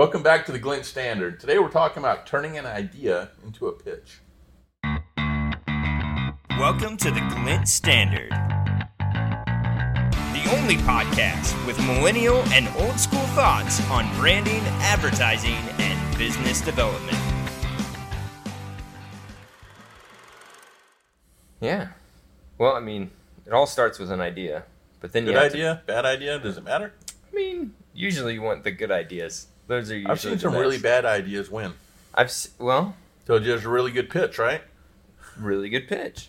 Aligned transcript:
Welcome 0.00 0.22
back 0.22 0.46
to 0.46 0.52
the 0.52 0.58
Glint 0.58 0.86
Standard. 0.86 1.38
Today 1.40 1.58
we're 1.58 1.68
talking 1.68 1.98
about 1.98 2.26
turning 2.26 2.56
an 2.56 2.64
idea 2.64 3.28
into 3.44 3.66
a 3.66 3.72
pitch. 3.72 4.20
Welcome 6.58 6.96
to 6.96 7.10
the 7.10 7.20
Glint 7.28 7.68
Standard, 7.68 8.30
the 10.30 10.56
only 10.56 10.76
podcast 10.76 11.66
with 11.66 11.78
millennial 11.80 12.38
and 12.44 12.66
old 12.78 12.98
school 12.98 13.26
thoughts 13.36 13.86
on 13.90 14.10
branding, 14.16 14.62
advertising, 14.80 15.52
and 15.52 16.16
business 16.16 16.62
development. 16.62 17.18
Yeah. 21.60 21.88
Well, 22.56 22.72
I 22.74 22.80
mean, 22.80 23.10
it 23.44 23.52
all 23.52 23.66
starts 23.66 23.98
with 23.98 24.10
an 24.10 24.22
idea, 24.22 24.64
but 25.02 25.12
then 25.12 25.26
Good 25.26 25.32
you 25.32 25.36
have 25.36 25.52
idea, 25.52 25.82
bad 25.84 26.06
idea, 26.06 26.38
does 26.38 26.56
it 26.56 26.64
matter? 26.64 26.94
I 27.30 27.36
mean, 27.36 27.74
usually 27.92 28.32
you 28.32 28.40
want 28.40 28.64
the 28.64 28.70
good 28.70 28.90
ideas. 28.90 29.48
Those 29.70 29.90
are. 29.92 30.02
I've 30.06 30.20
seen 30.20 30.36
some 30.40 30.52
really 30.54 30.78
bad 30.78 31.04
ideas 31.04 31.48
win. 31.48 31.72
I've 32.12 32.32
well, 32.58 32.96
So 33.26 33.38
there's 33.38 33.64
a 33.64 33.68
really 33.68 33.92
good 33.92 34.10
pitch, 34.10 34.36
right? 34.36 34.62
really 35.38 35.68
good 35.68 35.86
pitch. 35.86 36.28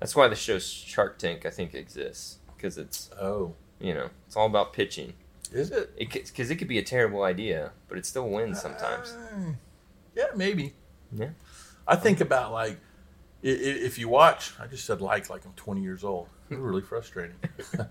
That's 0.00 0.16
why 0.16 0.26
the 0.26 0.34
show 0.34 0.58
Shark 0.58 1.16
Tank 1.18 1.46
I 1.46 1.50
think 1.50 1.72
exists 1.72 2.38
because 2.56 2.76
it's 2.76 3.08
Oh, 3.20 3.54
you 3.78 3.94
know 3.94 4.10
it's 4.26 4.34
all 4.36 4.46
about 4.46 4.72
pitching. 4.72 5.12
is 5.52 5.70
it? 5.70 5.92
It 5.96 6.10
because 6.12 6.50
it 6.50 6.56
could 6.56 6.66
be 6.66 6.78
a 6.78 6.82
terrible 6.82 7.22
idea, 7.22 7.70
but 7.88 7.96
it 7.96 8.04
still 8.06 8.28
wins 8.28 8.60
sometimes. 8.60 9.12
Uh, 9.12 9.52
yeah, 10.16 10.26
maybe. 10.34 10.74
Yeah. 11.12 11.30
I 11.86 11.94
think 11.94 12.20
about 12.20 12.50
like 12.52 12.76
if 13.42 13.98
you 14.00 14.08
watch. 14.08 14.52
I 14.60 14.66
just 14.66 14.84
said 14.84 15.00
like 15.00 15.30
like 15.30 15.44
I'm 15.46 15.52
20 15.52 15.80
years 15.80 16.02
old. 16.02 16.26
It's 16.50 16.58
really 16.58 16.82
frustrating. 16.82 17.36
but 17.76 17.90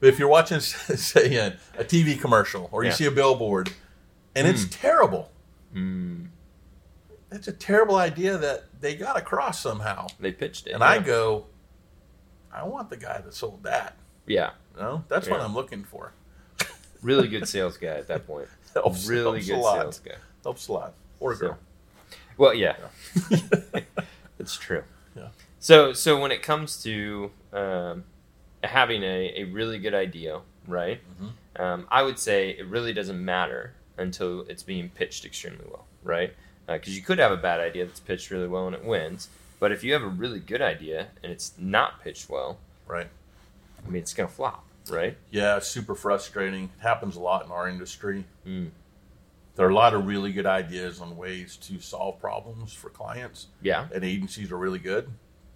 if 0.00 0.18
you're 0.18 0.28
watching, 0.28 0.60
say, 0.60 1.34
a, 1.36 1.48
a 1.78 1.84
TV 1.84 2.18
commercial 2.18 2.70
or 2.72 2.82
you 2.82 2.88
Yeah. 2.88 2.94
see 2.94 3.04
a 3.04 3.10
billboard, 3.10 3.70
and 4.34 4.46
it's 4.46 4.66
terrible, 4.70 5.30
Mm, 5.74 6.28
it's 7.30 7.46
a 7.48 7.52
terrible 7.52 7.96
idea 7.96 8.38
that 8.38 8.64
they 8.80 8.94
got 8.94 9.16
across 9.18 9.60
somehow. 9.60 10.06
they 10.18 10.32
pitched 10.32 10.66
it, 10.66 10.72
And 10.72 10.82
I 10.82 10.98
go, 10.98 11.46
I 12.52 12.62
want 12.64 12.88
the 12.90 12.96
guy 12.96 13.20
that 13.20 13.34
sold 13.34 13.62
that. 13.64 13.96
yeah, 14.26 14.50
You 14.76 14.82
know, 14.82 15.04
that's 15.08 15.28
what 15.28 15.40
I'm 15.40 15.54
looking 15.54 15.84
for. 15.84 16.12
really 17.02 17.28
good 17.28 17.46
sales 17.48 17.76
guy 17.76 17.88
at 17.98 18.08
that 18.08 18.26
point. 18.26 18.48
Helps, 18.74 19.06
really 19.08 19.40
helps 19.40 19.46
good 19.48 19.56
a 19.56 19.60
lot. 19.60 19.80
sales 19.82 19.98
guy. 20.00 20.14
Helps 20.42 20.68
a 20.68 20.72
lot. 20.72 20.94
Or 21.20 21.32
a 21.32 21.36
So- 21.36 21.40
girl. 21.48 21.58
Well, 22.36 22.54
yeah, 22.54 22.76
it's 24.38 24.56
true. 24.56 24.84
Yeah. 25.16 25.28
So, 25.58 25.92
so 25.92 26.20
when 26.20 26.30
it 26.30 26.42
comes 26.42 26.80
to 26.84 27.30
um, 27.52 28.04
having 28.62 29.02
a, 29.02 29.32
a 29.42 29.44
really 29.44 29.78
good 29.78 29.94
idea, 29.94 30.40
right? 30.66 31.00
Mhm. 31.20 31.60
Um, 31.60 31.86
I 31.90 32.02
would 32.04 32.18
say 32.18 32.50
it 32.50 32.66
really 32.66 32.92
doesn't 32.92 33.22
matter 33.22 33.74
until 33.98 34.42
it's 34.48 34.62
being 34.62 34.88
pitched 34.90 35.24
extremely 35.24 35.64
well, 35.68 35.86
right? 36.02 36.34
Because 36.66 36.94
you 36.96 37.02
could 37.02 37.18
have 37.18 37.32
a 37.32 37.36
bad 37.36 37.60
idea 37.60 37.86
that's 37.86 38.00
pitched 38.00 38.30
really 38.30 38.48
well 38.48 38.66
and 38.66 38.76
it 38.76 38.84
wins, 38.84 39.28
but 39.58 39.72
if 39.72 39.82
you 39.82 39.92
have 39.94 40.02
a 40.02 40.08
really 40.08 40.38
good 40.40 40.62
idea 40.62 41.08
and 41.22 41.32
it's 41.32 41.52
not 41.58 42.02
pitched 42.02 42.28
well, 42.30 42.58
Right. 42.86 43.08
I 43.86 43.90
mean, 43.90 44.00
it's 44.02 44.14
gonna 44.14 44.28
flop, 44.30 44.64
right? 44.88 45.16
Yeah, 45.30 45.58
it's 45.58 45.68
super 45.68 45.94
frustrating. 45.94 46.64
It 46.78 46.82
happens 46.82 47.16
a 47.16 47.20
lot 47.20 47.44
in 47.44 47.50
our 47.52 47.68
industry. 47.68 48.24
Mm. 48.46 48.70
There 49.56 49.66
are 49.66 49.70
a 49.70 49.74
lot 49.74 49.92
of 49.92 50.06
really 50.06 50.32
good 50.32 50.46
ideas 50.46 51.00
on 51.00 51.16
ways 51.16 51.56
to 51.62 51.80
solve 51.80 52.18
problems 52.20 52.72
for 52.72 52.88
clients, 52.90 53.48
Yeah. 53.60 53.88
and 53.94 54.04
agencies 54.04 54.50
are 54.52 54.56
really 54.56 54.78
good. 54.78 55.10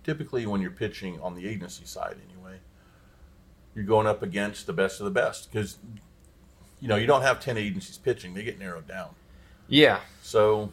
Typically, 0.05 0.45
when 0.45 0.61
you're 0.61 0.71
pitching 0.73 1.21
on 1.21 1.35
the 1.35 1.47
agency 1.49 1.85
side, 1.87 2.17
anyway, 2.29 2.59
you're 3.75 3.85
going 3.85 4.07
up 4.07 4.23
against 4.23 4.67
the 4.67 4.73
best 4.73 5.01
of 5.01 5.05
the 5.05 5.11
best 5.11 5.51
because 5.51 5.79
you 6.83 6.89
know 6.89 6.97
you 6.97 7.07
don't 7.07 7.23
have 7.23 7.41
10 7.41 7.57
agencies 7.57 7.97
pitching; 7.97 8.35
they 8.35 8.43
get 8.43 8.59
narrowed 8.59 8.87
down. 8.89 9.15
Yeah. 9.69 10.01
So 10.21 10.73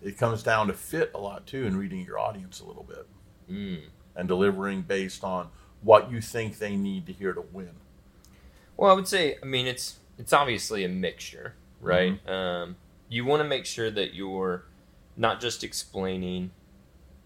it 0.00 0.16
comes 0.16 0.42
down 0.42 0.68
to 0.68 0.72
fit 0.72 1.10
a 1.14 1.18
lot 1.18 1.46
too, 1.46 1.66
and 1.66 1.76
reading 1.76 2.04
your 2.06 2.18
audience 2.18 2.60
a 2.60 2.64
little 2.64 2.84
bit 2.84 3.06
Mm. 3.50 3.82
and 4.16 4.28
delivering 4.28 4.82
based 4.82 5.22
on 5.24 5.48
what 5.82 6.10
you 6.10 6.20
think 6.20 6.58
they 6.58 6.76
need 6.76 7.06
to 7.06 7.12
hear 7.12 7.32
to 7.34 7.40
win. 7.40 7.72
Well, 8.76 8.90
I 8.90 8.94
would 8.94 9.08
say, 9.08 9.36
I 9.42 9.46
mean, 9.46 9.66
it's 9.66 9.98
it's 10.16 10.32
obviously 10.32 10.84
a 10.84 10.88
mixture, 10.88 11.54
right? 11.80 12.24
Mm-hmm. 12.24 12.30
Um, 12.32 12.76
you 13.08 13.24
want 13.24 13.42
to 13.42 13.48
make 13.48 13.66
sure 13.66 13.90
that 13.90 14.14
you're 14.14 14.64
not 15.16 15.40
just 15.40 15.64
explaining 15.64 16.52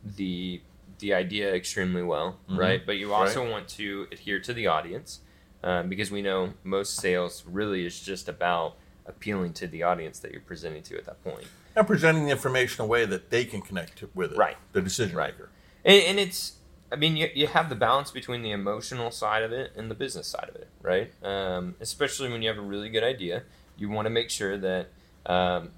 the 0.02 0.62
the 0.98 1.12
idea 1.12 1.54
extremely 1.54 2.02
well, 2.02 2.38
Mhm. 2.48 2.56
right? 2.56 2.86
But 2.86 2.96
you 2.96 3.12
also 3.12 3.48
want 3.48 3.68
to 3.68 4.08
adhere 4.10 4.41
to 4.41 4.54
the 4.54 4.66
audience 4.66 5.20
um, 5.62 5.88
because 5.88 6.10
we 6.10 6.22
know 6.22 6.52
most 6.64 6.96
sales 6.96 7.44
really 7.46 7.84
is 7.86 7.98
just 8.00 8.28
about 8.28 8.76
appealing 9.06 9.52
to 9.54 9.66
the 9.66 9.82
audience 9.82 10.18
that 10.20 10.32
you're 10.32 10.40
presenting 10.40 10.82
to 10.82 10.96
at 10.96 11.04
that 11.06 11.22
point. 11.22 11.46
and 11.76 11.86
presenting 11.86 12.24
the 12.24 12.30
information 12.30 12.82
in 12.82 12.86
a 12.86 12.88
way 12.88 13.04
that 13.04 13.30
they 13.30 13.44
can 13.44 13.60
connect 13.60 13.98
to- 13.98 14.10
with 14.14 14.32
it. 14.32 14.38
Right. 14.38 14.56
The 14.72 14.80
decision 14.82 15.16
Right. 15.16 15.32
maker. 15.34 15.50
And, 15.84 16.02
and 16.02 16.18
it's, 16.18 16.54
I 16.90 16.96
mean, 16.96 17.16
you, 17.16 17.28
you 17.34 17.46
have 17.48 17.68
the 17.68 17.74
balance 17.74 18.10
between 18.10 18.42
the 18.42 18.50
emotional 18.50 19.10
side 19.10 19.42
of 19.42 19.52
it 19.52 19.72
and 19.76 19.90
the 19.90 19.94
business 19.94 20.26
side 20.26 20.48
of 20.48 20.56
it, 20.56 20.68
right? 20.82 21.12
Um, 21.22 21.74
especially 21.80 22.30
when 22.30 22.42
you 22.42 22.48
have 22.48 22.58
a 22.58 22.62
really 22.62 22.88
good 22.88 23.04
idea, 23.04 23.42
you 23.76 23.88
want 23.90 24.06
to 24.06 24.10
make 24.10 24.30
sure 24.30 24.56
that 24.56 24.88
um, 25.26 25.70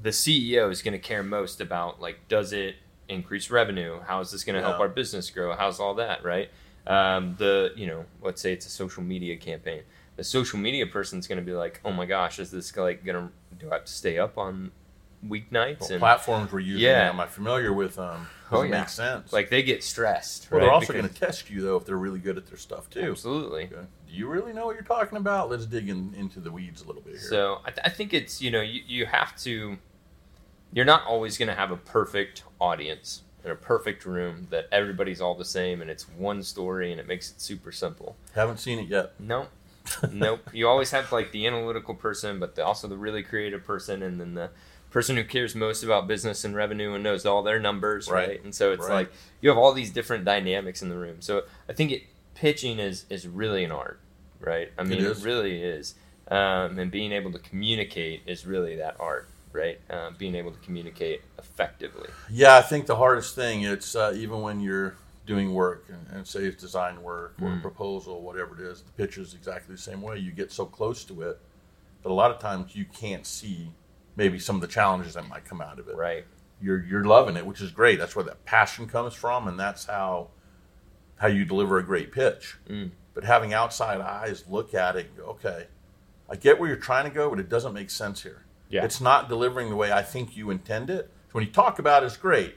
the 0.00 0.10
CEO 0.10 0.70
is 0.70 0.82
going 0.82 0.92
to 0.92 0.98
care 0.98 1.22
most 1.22 1.60
about, 1.60 2.00
like, 2.00 2.26
does 2.28 2.52
it 2.52 2.76
increase 3.08 3.50
revenue? 3.50 4.00
How 4.06 4.20
is 4.20 4.30
this 4.32 4.42
going 4.44 4.56
to 4.56 4.62
help 4.62 4.80
our 4.80 4.88
business 4.88 5.30
grow? 5.30 5.54
How's 5.54 5.78
all 5.80 5.94
that, 5.94 6.24
right? 6.24 6.50
Um, 6.86 7.34
the, 7.38 7.72
you 7.76 7.86
know, 7.86 8.04
let's 8.22 8.40
say 8.40 8.52
it's 8.52 8.66
a 8.66 8.70
social 8.70 9.02
media 9.02 9.36
campaign. 9.36 9.82
The 10.16 10.24
social 10.24 10.58
media 10.58 10.86
person's 10.86 11.26
going 11.26 11.38
to 11.38 11.44
be 11.44 11.52
like, 11.52 11.80
oh 11.84 11.92
my 11.92 12.06
gosh, 12.06 12.38
is 12.38 12.50
this 12.50 12.76
like 12.76 13.04
going 13.04 13.28
to, 13.28 13.32
do 13.58 13.70
I 13.70 13.74
have 13.74 13.84
to 13.84 13.92
stay 13.92 14.18
up 14.18 14.38
on 14.38 14.70
weeknights? 15.24 15.80
What 15.80 15.90
and 15.90 16.00
platforms 16.00 16.52
we're 16.52 16.60
using. 16.60 16.84
Yeah. 16.84 17.08
Am 17.08 17.20
I 17.20 17.26
familiar 17.26 17.72
with 17.72 17.96
them? 17.96 18.28
Oh, 18.50 18.58
Does 18.58 18.64
it 18.64 18.68
yeah. 18.70 18.78
make 18.80 18.88
sense? 18.88 19.32
like 19.32 19.50
they 19.50 19.62
get 19.62 19.82
stressed. 19.82 20.48
well, 20.50 20.60
they're 20.60 20.72
also 20.72 20.92
going 20.92 21.08
to 21.08 21.14
test 21.14 21.50
you 21.50 21.60
though 21.62 21.76
if 21.76 21.84
they're 21.84 21.96
really 21.96 22.20
good 22.20 22.36
at 22.36 22.46
their 22.46 22.56
stuff 22.56 22.88
too. 22.88 23.00
Absolutely. 23.00 23.64
Okay. 23.64 23.86
Do 24.08 24.14
you 24.14 24.28
really 24.28 24.52
know 24.52 24.66
what 24.66 24.76
you're 24.76 24.84
talking 24.84 25.18
about? 25.18 25.50
Let's 25.50 25.66
dig 25.66 25.88
in, 25.88 26.14
into 26.14 26.38
the 26.40 26.52
weeds 26.52 26.82
a 26.82 26.86
little 26.86 27.02
bit 27.02 27.14
here. 27.14 27.28
So 27.28 27.58
I, 27.64 27.70
th- 27.70 27.80
I 27.84 27.88
think 27.90 28.14
it's 28.14 28.40
you 28.40 28.50
know 28.50 28.60
you, 28.60 28.82
you 28.86 29.06
have 29.06 29.36
to. 29.38 29.78
You're 30.72 30.84
not 30.84 31.04
always 31.06 31.38
going 31.38 31.48
to 31.48 31.54
have 31.54 31.70
a 31.70 31.76
perfect 31.76 32.44
audience 32.60 33.22
and 33.46 33.52
a 33.52 33.56
perfect 33.56 34.04
room 34.04 34.48
that 34.50 34.66
everybody's 34.72 35.20
all 35.20 35.36
the 35.36 35.44
same 35.44 35.80
and 35.80 35.88
it's 35.88 36.08
one 36.08 36.42
story 36.42 36.90
and 36.90 37.00
it 37.00 37.06
makes 37.06 37.30
it 37.30 37.40
super 37.40 37.70
simple. 37.70 38.16
Haven't 38.34 38.58
seen 38.58 38.80
it 38.80 38.88
yet. 38.88 39.12
Nope. 39.20 39.50
nope. 40.12 40.40
You 40.52 40.66
always 40.66 40.90
have 40.90 41.12
like 41.12 41.30
the 41.30 41.46
analytical 41.46 41.94
person, 41.94 42.40
but 42.40 42.56
the, 42.56 42.64
also 42.64 42.88
the 42.88 42.96
really 42.96 43.22
creative 43.22 43.64
person, 43.64 44.02
and 44.02 44.20
then 44.20 44.34
the 44.34 44.50
person 44.90 45.14
who 45.16 45.22
cares 45.22 45.54
most 45.54 45.84
about 45.84 46.08
business 46.08 46.42
and 46.44 46.56
revenue 46.56 46.94
and 46.94 47.04
knows 47.04 47.24
all 47.24 47.44
their 47.44 47.60
numbers, 47.60 48.10
right? 48.10 48.28
Right. 48.30 48.44
And 48.44 48.52
so 48.52 48.72
it's 48.72 48.88
Right. 48.88 48.94
like 48.94 49.12
you 49.40 49.48
have 49.48 49.58
all 49.58 49.72
these 49.72 49.90
different 49.90 50.24
dynamics 50.24 50.82
in 50.82 50.88
the 50.88 50.96
room. 50.96 51.18
So 51.20 51.44
I 51.68 51.72
think 51.72 51.92
it, 51.92 52.02
pitching 52.34 52.80
is 52.80 53.04
is 53.08 53.28
really 53.28 53.62
an 53.62 53.70
art, 53.70 54.00
right? 54.40 54.72
I 54.76 54.82
mean, 54.82 54.98
it, 54.98 55.04
is. 55.04 55.24
really 55.24 55.62
is, 55.62 55.94
um, 56.32 56.80
and 56.80 56.90
being 56.90 57.12
able 57.12 57.30
to 57.30 57.38
communicate 57.38 58.22
is 58.26 58.44
really 58.44 58.74
that 58.76 58.96
art, 58.98 59.28
right? 59.56 59.80
Um, 59.90 60.14
being 60.18 60.34
able 60.34 60.52
to 60.52 60.58
communicate 60.60 61.22
effectively. 61.38 62.08
Yeah, 62.30 62.56
I 62.56 62.62
think 62.62 62.86
the 62.86 62.96
hardest 62.96 63.34
thing 63.34 63.62
it's 63.62 63.96
uh, 63.96 64.12
even 64.16 64.42
when 64.42 64.60
you're 64.60 64.96
doing 65.26 65.52
work 65.54 65.86
and, 65.88 66.06
and 66.16 66.26
say 66.26 66.40
it's 66.44 66.60
design 66.62 67.02
work 67.02 67.34
or 67.42 67.48
Mm. 67.48 67.60
proposal, 67.62 68.22
whatever 68.22 68.54
it 68.54 68.60
is, 68.70 68.82
the 68.82 68.92
pitch 68.92 69.18
is 69.18 69.34
exactly 69.34 69.74
the 69.74 69.80
same 69.80 70.00
way. 70.00 70.18
You 70.18 70.30
get 70.30 70.52
so 70.52 70.64
close 70.66 71.04
to 71.06 71.22
it 71.22 71.40
that 72.02 72.10
a 72.10 72.14
lot 72.14 72.30
of 72.30 72.38
times 72.38 72.76
you 72.76 72.84
can't 72.84 73.26
see 73.26 73.72
maybe 74.14 74.38
some 74.38 74.54
of 74.54 74.62
the 74.62 74.68
challenges 74.68 75.14
that 75.14 75.28
might 75.28 75.44
come 75.44 75.60
out 75.60 75.78
of 75.80 75.88
it. 75.88 75.96
Right. 75.96 76.24
You're 76.62 76.82
you're 76.84 77.04
loving 77.04 77.36
it, 77.36 77.44
which 77.44 77.60
is 77.60 77.70
great. 77.72 77.98
That's 77.98 78.14
where 78.16 78.24
that 78.26 78.44
passion 78.44 78.86
comes 78.86 79.14
from, 79.14 79.48
and 79.48 79.58
that's 79.58 79.86
how 79.86 80.28
how 81.16 81.26
you 81.28 81.44
deliver 81.44 81.78
a 81.78 81.82
great 81.82 82.12
pitch. 82.12 82.56
Mm. 82.68 82.90
But 83.14 83.24
having 83.24 83.52
outside 83.52 84.00
eyes 84.00 84.44
look 84.48 84.74
at 84.74 84.96
it 84.96 85.06
and 85.08 85.16
go, 85.16 85.24
okay, 85.32 85.66
I 86.30 86.36
get 86.36 86.58
where 86.60 86.68
you're 86.68 86.78
trying 86.78 87.04
to 87.04 87.10
go, 87.14 87.28
but 87.30 87.40
it 87.40 87.48
doesn't 87.48 87.72
make 87.74 87.90
sense 87.90 88.22
here. 88.22 88.44
Yeah. 88.68 88.84
It's 88.84 89.00
not 89.00 89.28
delivering 89.28 89.70
the 89.70 89.76
way 89.76 89.92
I 89.92 90.02
think 90.02 90.36
you 90.36 90.50
intend 90.50 90.90
it. 90.90 91.10
So 91.28 91.32
when 91.32 91.44
you 91.44 91.52
talk 91.52 91.78
about 91.78 92.02
it, 92.02 92.06
it's 92.06 92.16
great. 92.16 92.56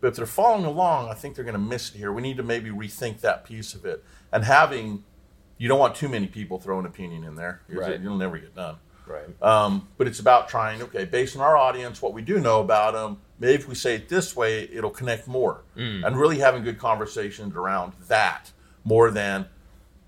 But 0.00 0.08
if 0.08 0.16
they're 0.16 0.26
following 0.26 0.64
along, 0.64 1.08
I 1.08 1.14
think 1.14 1.34
they're 1.34 1.44
going 1.44 1.54
to 1.54 1.58
miss 1.58 1.94
it 1.94 1.98
here. 1.98 2.12
We 2.12 2.22
need 2.22 2.36
to 2.36 2.42
maybe 2.42 2.70
rethink 2.70 3.20
that 3.20 3.44
piece 3.44 3.74
of 3.74 3.84
it. 3.84 4.04
And 4.32 4.44
having, 4.44 5.04
you 5.58 5.68
don't 5.68 5.78
want 5.78 5.94
too 5.94 6.08
many 6.08 6.26
people 6.26 6.58
throwing 6.58 6.86
opinion 6.86 7.24
in 7.24 7.36
there. 7.36 7.62
because 7.66 7.88
Right. 7.88 8.00
You'll 8.00 8.16
never 8.16 8.38
get 8.38 8.54
done. 8.54 8.76
Right. 9.06 9.42
Um, 9.42 9.88
but 9.96 10.06
it's 10.06 10.20
about 10.20 10.48
trying, 10.48 10.82
okay, 10.82 11.04
based 11.04 11.36
on 11.36 11.42
our 11.42 11.56
audience, 11.56 12.00
what 12.00 12.12
we 12.12 12.22
do 12.22 12.40
know 12.40 12.60
about 12.60 12.94
them, 12.94 13.18
maybe 13.38 13.54
if 13.54 13.68
we 13.68 13.74
say 13.74 13.94
it 13.96 14.08
this 14.08 14.34
way, 14.34 14.68
it'll 14.72 14.90
connect 14.90 15.26
more. 15.26 15.62
Mm. 15.76 16.06
And 16.06 16.18
really 16.18 16.38
having 16.38 16.62
good 16.62 16.78
conversations 16.78 17.54
around 17.54 17.92
that 18.08 18.50
more 18.84 19.10
than 19.10 19.46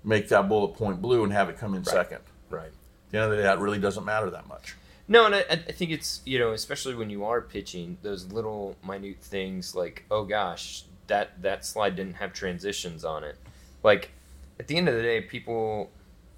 make 0.03 0.29
that 0.29 0.47
bullet 0.47 0.69
point 0.69 1.01
blue 1.01 1.23
and 1.23 1.33
have 1.33 1.49
it 1.49 1.57
come 1.57 1.73
in 1.73 1.83
second. 1.83 2.21
Right. 2.49 2.67
At 2.67 3.11
the 3.11 3.17
end 3.17 3.25
of 3.25 3.31
the 3.31 3.37
day, 3.37 3.43
that 3.43 3.59
really 3.59 3.79
doesn't 3.79 4.05
matter 4.05 4.29
that 4.29 4.47
much. 4.47 4.75
No, 5.07 5.25
and 5.25 5.35
I, 5.35 5.39
I 5.49 5.55
think 5.55 5.91
it's 5.91 6.21
you 6.25 6.37
know, 6.39 6.51
especially 6.51 6.95
when 6.95 7.09
you 7.09 7.23
are 7.25 7.41
pitching 7.41 7.97
those 8.01 8.25
little 8.31 8.75
minute 8.85 9.17
things 9.21 9.73
like, 9.75 10.03
oh 10.11 10.25
gosh, 10.25 10.83
that 11.07 11.41
that 11.41 11.65
slide 11.65 11.95
didn't 11.95 12.15
have 12.15 12.33
transitions 12.33 13.05
on 13.05 13.23
it. 13.23 13.37
Like 13.83 14.11
at 14.59 14.67
the 14.67 14.75
end 14.75 14.89
of 14.89 14.95
the 14.95 15.01
day, 15.01 15.21
people 15.21 15.89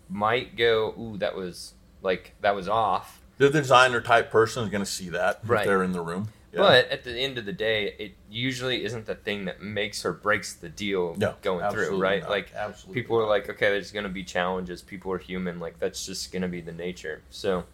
might 0.09 0.55
go, 0.55 0.93
ooh, 0.99 1.17
that 1.17 1.35
was 1.35 1.73
like 2.01 2.33
that 2.41 2.55
was 2.55 2.67
off. 2.67 3.21
The 3.37 3.49
designer 3.49 4.01
type 4.01 4.31
person 4.31 4.63
is 4.65 4.69
going 4.69 4.83
to 4.83 4.89
see 4.89 5.09
that 5.09 5.39
Right. 5.45 5.61
if 5.61 5.67
they're 5.67 5.83
in 5.83 5.93
the 5.93 6.01
room. 6.01 6.29
Yeah. 6.51 6.59
But 6.61 6.89
at 6.89 7.03
the 7.03 7.17
end 7.17 7.37
of 7.37 7.45
the 7.45 7.53
day, 7.53 7.93
it 7.99 8.13
usually 8.29 8.83
isn't 8.83 9.05
the 9.05 9.13
thing 9.15 9.45
that 9.45 9.61
makes 9.61 10.03
or 10.03 10.11
breaks 10.13 10.53
the 10.55 10.67
deal 10.67 11.15
No, 11.15 11.35
going 11.43 11.69
through, 11.71 12.01
right? 12.01 12.21
not. 12.21 12.29
Like 12.31 12.51
Absolutely 12.55 13.01
people 13.01 13.17
are 13.19 13.27
like, 13.27 13.47
okay, 13.49 13.69
there's 13.69 13.91
going 13.91 14.03
to 14.03 14.09
be 14.09 14.23
challenges. 14.23 14.81
People 14.81 15.11
are 15.13 15.19
human. 15.19 15.59
Like 15.59 15.79
that's 15.79 16.05
just 16.05 16.31
going 16.31 16.41
to 16.41 16.47
be 16.47 16.59
the 16.59 16.71
nature. 16.71 17.21
So, 17.29 17.65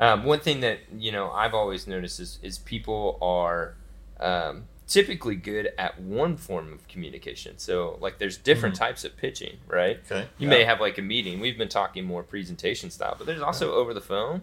um, 0.00 0.24
one 0.24 0.40
thing 0.40 0.60
that 0.60 0.80
you 0.98 1.12
know 1.12 1.30
I've 1.30 1.54
always 1.54 1.86
noticed 1.86 2.18
is 2.18 2.38
is 2.42 2.58
people 2.58 3.18
are 3.22 3.76
um, 4.18 4.64
typically 4.88 5.36
good 5.36 5.70
at 5.78 6.00
one 6.00 6.36
form 6.36 6.72
of 6.72 6.86
communication. 6.88 7.56
So, 7.58 7.96
like, 8.00 8.18
there's 8.18 8.36
different 8.36 8.74
types 8.74 9.04
of 9.04 9.16
pitching, 9.16 9.58
right? 9.68 10.00
okay. 10.10 10.20
You 10.20 10.24
Mm-hmm. 10.24 10.42
yeah. 10.42 10.48
may 10.48 10.64
have 10.64 10.80
like 10.80 10.98
a 10.98 11.02
meeting. 11.02 11.38
We've 11.38 11.56
been 11.56 11.68
talking 11.68 12.04
more 12.04 12.22
presentation 12.24 12.90
style, 12.90 13.14
but 13.16 13.26
there's 13.26 13.40
also 13.40 13.72
over 13.72 13.94
the 13.94 14.00
phone, 14.00 14.40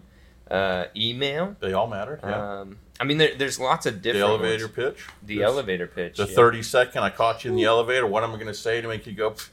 uh, 0.49 0.85
email. 0.95 1.55
They 1.59 1.73
all 1.73 1.87
matter. 1.87 2.19
Yeah. 2.23 2.59
Um, 2.61 2.77
I 2.99 3.03
mean, 3.03 3.17
there, 3.17 3.35
there's 3.35 3.59
lots 3.59 3.85
of 3.85 4.01
different. 4.01 4.23
the 4.23 4.27
elevator 4.27 4.65
ones. 4.67 4.75
pitch. 4.75 5.05
The 5.23 5.37
This- 5.39 5.43
elevator 5.45 5.85
pitch. 5.87 6.17
The 6.17 6.25
yeah. 6.27 6.35
30 6.35 6.63
second, 6.63 7.03
I 7.03 7.09
caught 7.11 7.43
you 7.43 7.51
in 7.51 7.57
the 7.57 7.65
elevator. 7.65 8.07
What 8.07 8.23
am 8.23 8.31
I 8.31 8.35
going 8.35 8.47
to 8.47 8.53
say 8.53 8.79
to 8.81 8.87
make 8.87 9.05
you 9.05 9.13
go, 9.13 9.31
"Pff, 9.31 9.49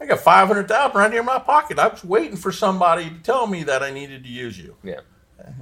I 0.00 0.06
got 0.06 0.20
500,000 0.20 0.96
right 0.98 1.10
here 1.10 1.20
in 1.20 1.26
my 1.26 1.38
pocket. 1.38 1.78
I 1.78 1.88
was 1.88 2.04
waiting 2.04 2.36
for 2.36 2.52
somebody 2.52 3.08
to 3.08 3.18
tell 3.18 3.46
me 3.46 3.62
that 3.64 3.82
I 3.82 3.90
needed 3.90 4.24
to 4.24 4.28
use 4.30 4.58
you. 4.58 4.76
Yeah. 4.82 5.00
Uh-huh. 5.40 5.52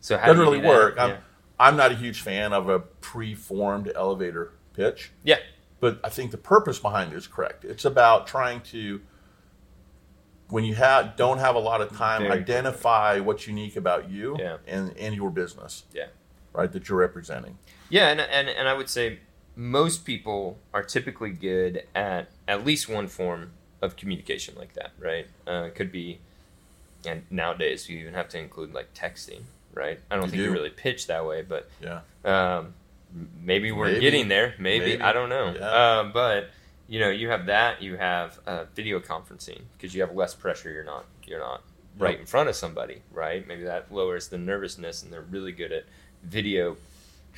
So 0.00 0.16
how 0.16 0.26
Doesn't 0.28 0.36
do 0.44 0.50
really 0.50 0.60
do 0.62 0.68
work. 0.68 0.96
I'm, 0.98 1.10
Yeah. 1.10 1.16
I'm 1.60 1.76
not 1.76 1.92
a 1.92 1.94
huge 1.94 2.22
fan 2.22 2.52
of 2.52 2.68
a 2.68 2.78
pre-formed 2.78 3.92
elevator 3.94 4.52
pitch. 4.74 5.10
Yeah. 5.22 5.38
But 5.80 6.00
I 6.02 6.08
think 6.08 6.30
the 6.30 6.38
purpose 6.38 6.78
behind 6.78 7.12
it 7.12 7.16
is 7.16 7.26
correct. 7.26 7.64
It's 7.64 7.84
about 7.84 8.26
trying 8.26 8.60
to, 8.62 9.00
when 10.48 10.64
you 10.64 10.74
have 10.76 11.16
don't 11.16 11.38
have 11.38 11.54
a 11.54 11.58
lot 11.60 11.80
of 11.82 11.94
time, 11.96 12.22
Very 12.22 12.40
identify 12.40 13.18
what's 13.20 13.46
unique 13.46 13.76
about 13.76 14.10
you 14.10 14.36
Yeah. 14.38 14.56
and, 14.66 14.96
and 14.96 15.14
your 15.14 15.30
business, 15.30 15.84
Yeah. 15.92 16.06
right, 16.54 16.72
that 16.72 16.88
you're 16.88 16.98
representing. 16.98 17.58
Yeah, 17.90 18.08
and, 18.08 18.20
and 18.20 18.48
and 18.48 18.68
I 18.68 18.74
would 18.74 18.88
say 18.88 19.20
most 19.56 20.04
people 20.04 20.58
are 20.72 20.82
typically 20.82 21.30
good 21.30 21.84
at 21.94 22.28
at 22.46 22.64
least 22.64 22.88
one 22.88 23.08
form 23.08 23.50
of 23.82 23.96
communication 23.96 24.54
like 24.56 24.72
that, 24.74 24.92
right? 24.98 25.26
Uh, 25.46 25.64
it 25.66 25.74
could 25.74 25.92
be, 25.92 26.18
and 27.06 27.22
nowadays 27.30 27.88
you 27.88 27.98
even 27.98 28.14
have 28.14 28.28
to 28.30 28.38
include 28.38 28.72
like 28.74 28.92
texting, 28.94 29.42
right? 29.74 30.00
I 30.10 30.16
don't 30.16 30.24
You 30.26 30.30
think 30.30 30.40
you 30.42 30.46
do. 30.48 30.52
really 30.52 30.70
pitch 30.70 31.06
that 31.06 31.24
way, 31.26 31.42
but 31.42 31.68
Yeah. 31.82 32.00
um, 32.24 32.74
maybe 33.40 33.72
we're 33.72 33.86
Maybe. 33.86 34.00
getting 34.00 34.28
there. 34.28 34.54
Maybe, 34.58 34.86
Maybe. 34.92 35.02
I 35.02 35.12
don't 35.12 35.28
know. 35.28 35.54
Yeah. 35.56 35.98
Um, 36.00 36.12
but 36.12 36.50
you 36.88 37.00
know, 37.00 37.10
you 37.10 37.28
have 37.28 37.46
that. 37.46 37.82
You 37.82 37.96
have 37.96 38.38
uh, 38.46 38.64
video 38.74 38.98
conferencing 39.00 39.60
because 39.74 39.94
you 39.94 40.00
have 40.00 40.14
less 40.14 40.34
pressure. 40.34 40.70
You're 40.70 40.84
not 40.84 41.04
you're 41.26 41.38
not 41.40 41.62
right 41.98 42.18
in 42.18 42.26
front 42.26 42.48
of 42.48 42.56
somebody, 42.56 43.02
right? 43.12 43.46
Maybe 43.46 43.64
that 43.64 43.92
lowers 43.92 44.28
the 44.28 44.38
nervousness, 44.38 45.02
and 45.02 45.12
they're 45.12 45.20
really 45.22 45.52
good 45.52 45.70
at 45.72 45.84
video 46.22 46.76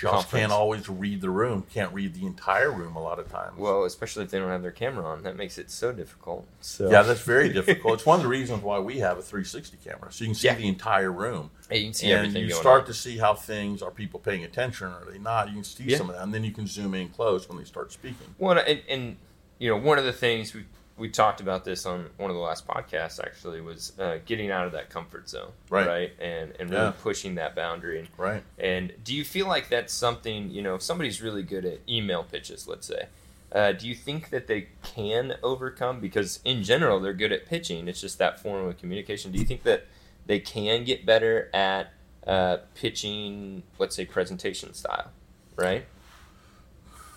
Just 0.00 0.12
conference. 0.12 0.40
can't 0.40 0.52
always 0.52 0.88
read 0.88 1.20
the 1.20 1.28
room. 1.30 1.64
Can't 1.72 1.92
read 1.92 2.14
the 2.14 2.24
entire 2.24 2.70
room 2.72 2.96
a 2.96 3.02
lot 3.02 3.18
of 3.18 3.30
times. 3.30 3.58
Well, 3.58 3.84
especially 3.84 4.24
if 4.24 4.30
they 4.30 4.38
don't 4.38 4.48
have 4.48 4.62
their 4.62 4.70
camera 4.70 5.04
on, 5.04 5.22
that 5.24 5.36
makes 5.36 5.58
it 5.58 5.70
so 5.70 5.92
difficult. 5.92 6.46
So 6.62 6.90
yeah, 6.90 7.02
that's 7.02 7.20
very 7.20 7.52
difficult. 7.52 7.94
It's 7.94 8.06
one 8.06 8.16
of 8.16 8.22
the 8.22 8.28
reasons 8.28 8.62
why 8.62 8.78
we 8.78 8.98
have 9.00 9.18
a 9.18 9.22
360 9.22 9.76
camera, 9.84 10.10
so 10.10 10.24
you 10.24 10.28
can 10.28 10.34
see 10.34 10.46
Yeah. 10.48 10.54
the 10.54 10.68
entire 10.68 11.12
room, 11.12 11.50
Hey, 11.68 11.78
you 11.78 11.84
can 11.86 11.94
see 11.94 12.06
and 12.10 12.18
everything 12.20 12.42
you 12.44 12.48
going 12.48 12.60
start 12.62 12.80
on. 12.82 12.86
to 12.86 12.94
see 12.94 13.18
how 13.18 13.34
things 13.34 13.82
are 13.82 13.90
people 13.90 14.18
paying 14.20 14.42
attention 14.44 14.86
or 14.88 15.02
are 15.02 15.04
they 15.10 15.18
not. 15.18 15.48
You 15.48 15.54
can 15.54 15.64
see 15.64 15.84
Yeah. 15.84 15.98
some 15.98 16.08
of 16.08 16.16
that, 16.16 16.22
and 16.22 16.32
then 16.32 16.44
you 16.44 16.52
can 16.52 16.66
zoom 16.66 16.94
in 16.94 17.08
close 17.10 17.48
when 17.48 17.58
they 17.58 17.64
start 17.64 17.92
speaking. 17.92 18.34
Well, 18.38 18.58
and, 18.58 18.80
and 18.88 19.16
you 19.58 19.68
know, 19.68 19.76
one 19.76 19.98
of 19.98 20.04
the 20.06 20.12
things 20.14 20.54
we 20.54 20.64
we 21.00 21.08
talked 21.08 21.40
about 21.40 21.64
this 21.64 21.86
on 21.86 22.10
one 22.18 22.30
of 22.30 22.36
the 22.36 22.42
last 22.42 22.66
podcasts 22.68 23.18
actually 23.18 23.60
was 23.60 23.98
uh, 23.98 24.18
getting 24.26 24.50
out 24.50 24.66
of 24.66 24.72
that 24.72 24.90
comfort 24.90 25.28
zone, 25.28 25.50
Right. 25.70 26.12
And 26.20 26.52
and 26.60 26.70
really 26.70 26.82
Yeah. 26.84 26.92
pushing 27.02 27.34
that 27.36 27.56
boundary. 27.56 27.98
and, 28.00 28.08
Right. 28.18 28.42
And 28.58 28.92
do 29.02 29.14
you 29.14 29.24
feel 29.24 29.46
like 29.48 29.68
that's 29.70 29.92
something 29.94 30.50
you 30.50 30.60
know? 30.62 30.74
If 30.74 30.82
somebody's 30.82 31.22
really 31.22 31.42
good 31.42 31.64
at 31.64 31.78
email 31.88 32.22
pitches, 32.22 32.68
let's 32.68 32.86
say. 32.86 33.08
Uh, 33.50 33.72
do 33.72 33.88
you 33.88 33.94
think 33.96 34.30
that 34.30 34.46
they 34.46 34.68
can 34.84 35.34
overcome? 35.42 35.98
Because 36.00 36.38
in 36.44 36.62
general, 36.62 37.00
they're 37.00 37.12
good 37.14 37.32
at 37.32 37.46
pitching. 37.46 37.88
It's 37.88 38.00
just 38.00 38.18
that 38.18 38.38
form 38.38 38.66
of 38.66 38.78
communication. 38.78 39.32
Do 39.32 39.38
you 39.38 39.44
think 39.44 39.64
that 39.64 39.86
they 40.26 40.38
can 40.38 40.84
get 40.84 41.04
better 41.04 41.50
at 41.52 41.92
uh, 42.26 42.58
pitching, 42.76 43.64
let's 43.78 43.96
say, 43.96 44.04
presentation 44.04 44.72
style? 44.74 45.10
Right? 45.56 45.86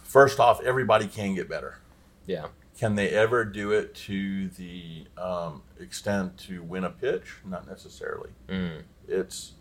First 0.03 0.39
off, 0.39 0.61
everybody 0.63 1.07
can 1.07 1.35
get 1.35 1.47
better. 1.49 1.77
Yeah. 2.25 2.47
Can 2.83 2.95
they 2.95 3.11
ever 3.11 3.45
do 3.45 3.71
it 3.71 3.95
to 3.95 4.49
the 4.49 5.05
um, 5.17 5.61
extent 5.79 6.37
to 6.39 6.61
win 6.61 6.83
a 6.83 6.89
pitch? 6.89 7.35
Not 7.45 7.65
necessarily. 7.65 8.31
Mm. 8.49 8.81
It's 9.07 9.53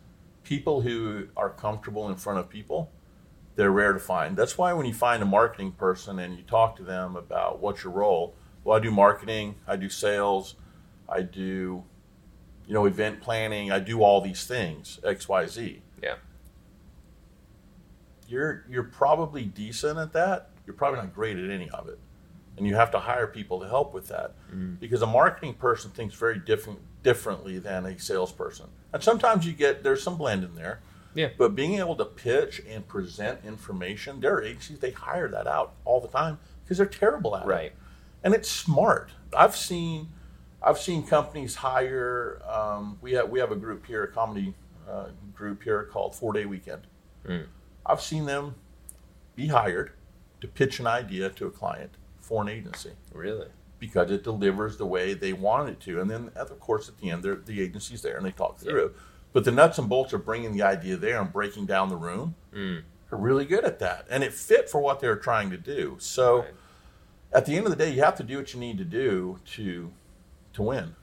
people 0.42 0.80
who 0.80 1.28
are 1.36 1.48
comfortable 1.48 2.08
in 2.08 2.16
front 2.16 2.40
of 2.40 2.48
people. 2.48 2.90
They're 3.54 3.70
rare 3.70 3.92
to 3.92 4.00
find. 4.00 4.36
That's 4.36 4.58
why 4.58 4.72
when 4.72 4.86
you 4.86 4.92
find 4.92 5.22
a 5.22 5.24
marketing 5.24 5.70
person 5.70 6.19
and 6.19 6.36
you 6.36 6.42
talk 6.42 6.74
to 6.78 6.82
them 6.82 7.14
about 7.14 7.60
what's 7.60 7.84
your 7.84 7.92
role, 7.92 8.34
well, 8.64 8.76
I 8.76 8.80
do 8.80 8.90
marketing, 8.90 9.54
I 9.69 9.76
do 9.76 9.88
sales, 9.88 10.56
I 11.08 11.22
do, 11.22 11.84
you 12.66 12.74
know, 12.74 12.86
event 12.86 13.20
planning, 13.20 13.70
I 13.70 13.78
do 13.78 14.02
all 14.02 14.20
these 14.20 14.48
things, 14.48 14.98
X, 15.04 15.28
Y, 15.28 15.46
Z. 15.46 15.80
Yeah. 16.02 16.16
You're 18.26 18.64
you're 18.69 18.82
probably 18.82 19.44
decent 19.44 20.00
at 20.00 20.12
that. 20.12 20.50
You're 20.66 20.74
probably 20.74 20.98
not 20.98 21.14
great 21.14 21.36
at 21.36 21.50
any 21.50 21.70
of 21.70 21.88
it, 21.88 22.00
and 22.56 22.66
you 22.66 22.75
have 22.75 22.90
to 22.90 22.99
hire 22.99 23.26
people 23.26 23.60
to 23.60 23.69
help 23.69 23.94
with 23.94 24.08
that 24.08 24.34
because 24.81 25.02
a 25.02 25.06
marketing 25.06 25.54
person 25.54 25.90
thinks 25.90 26.14
very 26.14 26.38
different 26.38 26.81
differently 27.02 27.58
than 27.58 27.87
a 27.87 27.99
salesperson. 27.99 28.66
And 28.93 29.02
sometimes 29.02 29.46
you 29.46 29.52
get 29.52 29.82
there's 29.82 30.02
some 30.02 30.16
blend 30.16 30.44
in 30.44 30.54
there. 30.54 30.81
Yeah. 31.14 31.28
But 31.37 31.54
being 31.54 31.75
able 31.75 31.96
to 31.96 32.04
pitch 32.04 32.62
and 32.69 32.87
present 32.87 33.40
information, 33.44 34.20
there 34.20 34.34
are 34.34 34.43
agencies 34.43 34.78
they 34.78 34.93
hire 34.93 35.28
that 35.28 35.46
out 35.46 35.75
all 35.84 36.00
the 36.00 36.08
time 36.08 36.38
because 36.64 36.78
they're 36.78 36.87
terrible 36.87 37.37
at 37.37 37.44
it. 37.44 37.49
Right. 37.49 37.72
And 38.25 38.34
it's 38.34 38.50
smart. 38.50 39.10
I've 39.37 39.56
seen, 39.56 40.08
I've 40.62 40.78
seen 40.78 41.06
companies 41.06 41.56
hire. 41.56 42.40
Um, 42.48 42.98
we 43.00 43.12
have 43.12 43.28
we 43.28 43.40
have 43.40 43.52
a 43.52 43.56
group 43.56 43.87
here, 43.87 44.05
a 44.05 44.08
comedy 44.08 44.55
uh, 44.88 45.08
group 45.34 45.62
here 45.62 45.84
called 45.84 46.14
Four 46.14 46.32
Day 46.32 46.46
Weekend. 46.46 46.87
Mm. 47.26 47.46
I've 47.84 48.00
seen 48.00 48.26
them 48.26 48.55
be 49.34 49.48
hired 49.48 49.93
to 50.40 50.48
pitch 50.48 50.81
an 50.81 50.87
idea 50.87 51.31
to 51.31 51.46
a 51.46 51.50
client 51.50 51.96
for 52.32 52.40
an 52.43 52.49
agency 52.49 52.93
Really? 53.12 53.49
because 53.79 54.11
it 54.11 54.23
delivers 54.25 54.79
the 54.79 54.87
way 54.87 55.12
they 55.12 55.34
want 55.34 55.69
it 55.69 55.79
to. 55.81 56.00
And 56.00 56.11
then, 56.11 56.31
of 56.34 56.58
course, 56.61 56.88
at 56.88 56.96
the 56.99 57.11
end, 57.11 57.25
the 57.25 57.61
agency's 57.61 58.00
there 58.00 58.17
and 58.17 58.25
they 58.25 58.31
talk 58.31 58.58
through 58.58 58.87
it. 58.87 58.93
But 59.34 59.44
the 59.44 59.50
nuts 59.52 59.76
and 59.79 59.87
bolts 59.87 60.14
of 60.14 60.25
bringing 60.25 60.52
the 60.55 60.62
idea 60.62 60.96
there 60.96 61.20
and 61.20 61.31
breaking 61.31 61.67
down 61.67 61.88
the 61.90 61.96
room 61.96 62.34
Mm. 62.55 62.84
are 63.10 63.19
really 63.19 63.44
good 63.44 63.65
at 63.65 63.81
that. 63.81 64.06
And 64.08 64.24
it 64.24 64.32
fit 64.32 64.70
for 64.70 64.81
what 64.81 65.01
they're 65.01 65.17
trying 65.17 65.51
to 65.51 65.58
do. 65.58 65.96
So 65.98 66.39
Right. 66.39 66.55
at 67.34 67.44
the 67.44 67.55
end 67.56 67.67
of 67.67 67.70
the 67.70 67.77
day, 67.77 67.91
you 67.93 68.01
have 68.03 68.17
to 68.17 68.22
do 68.22 68.39
what 68.39 68.55
you 68.55 68.60
need 68.60 68.79
to 68.79 68.84
do 68.84 69.39
to 69.56 69.93
to 70.55 70.62
win. 70.62 70.94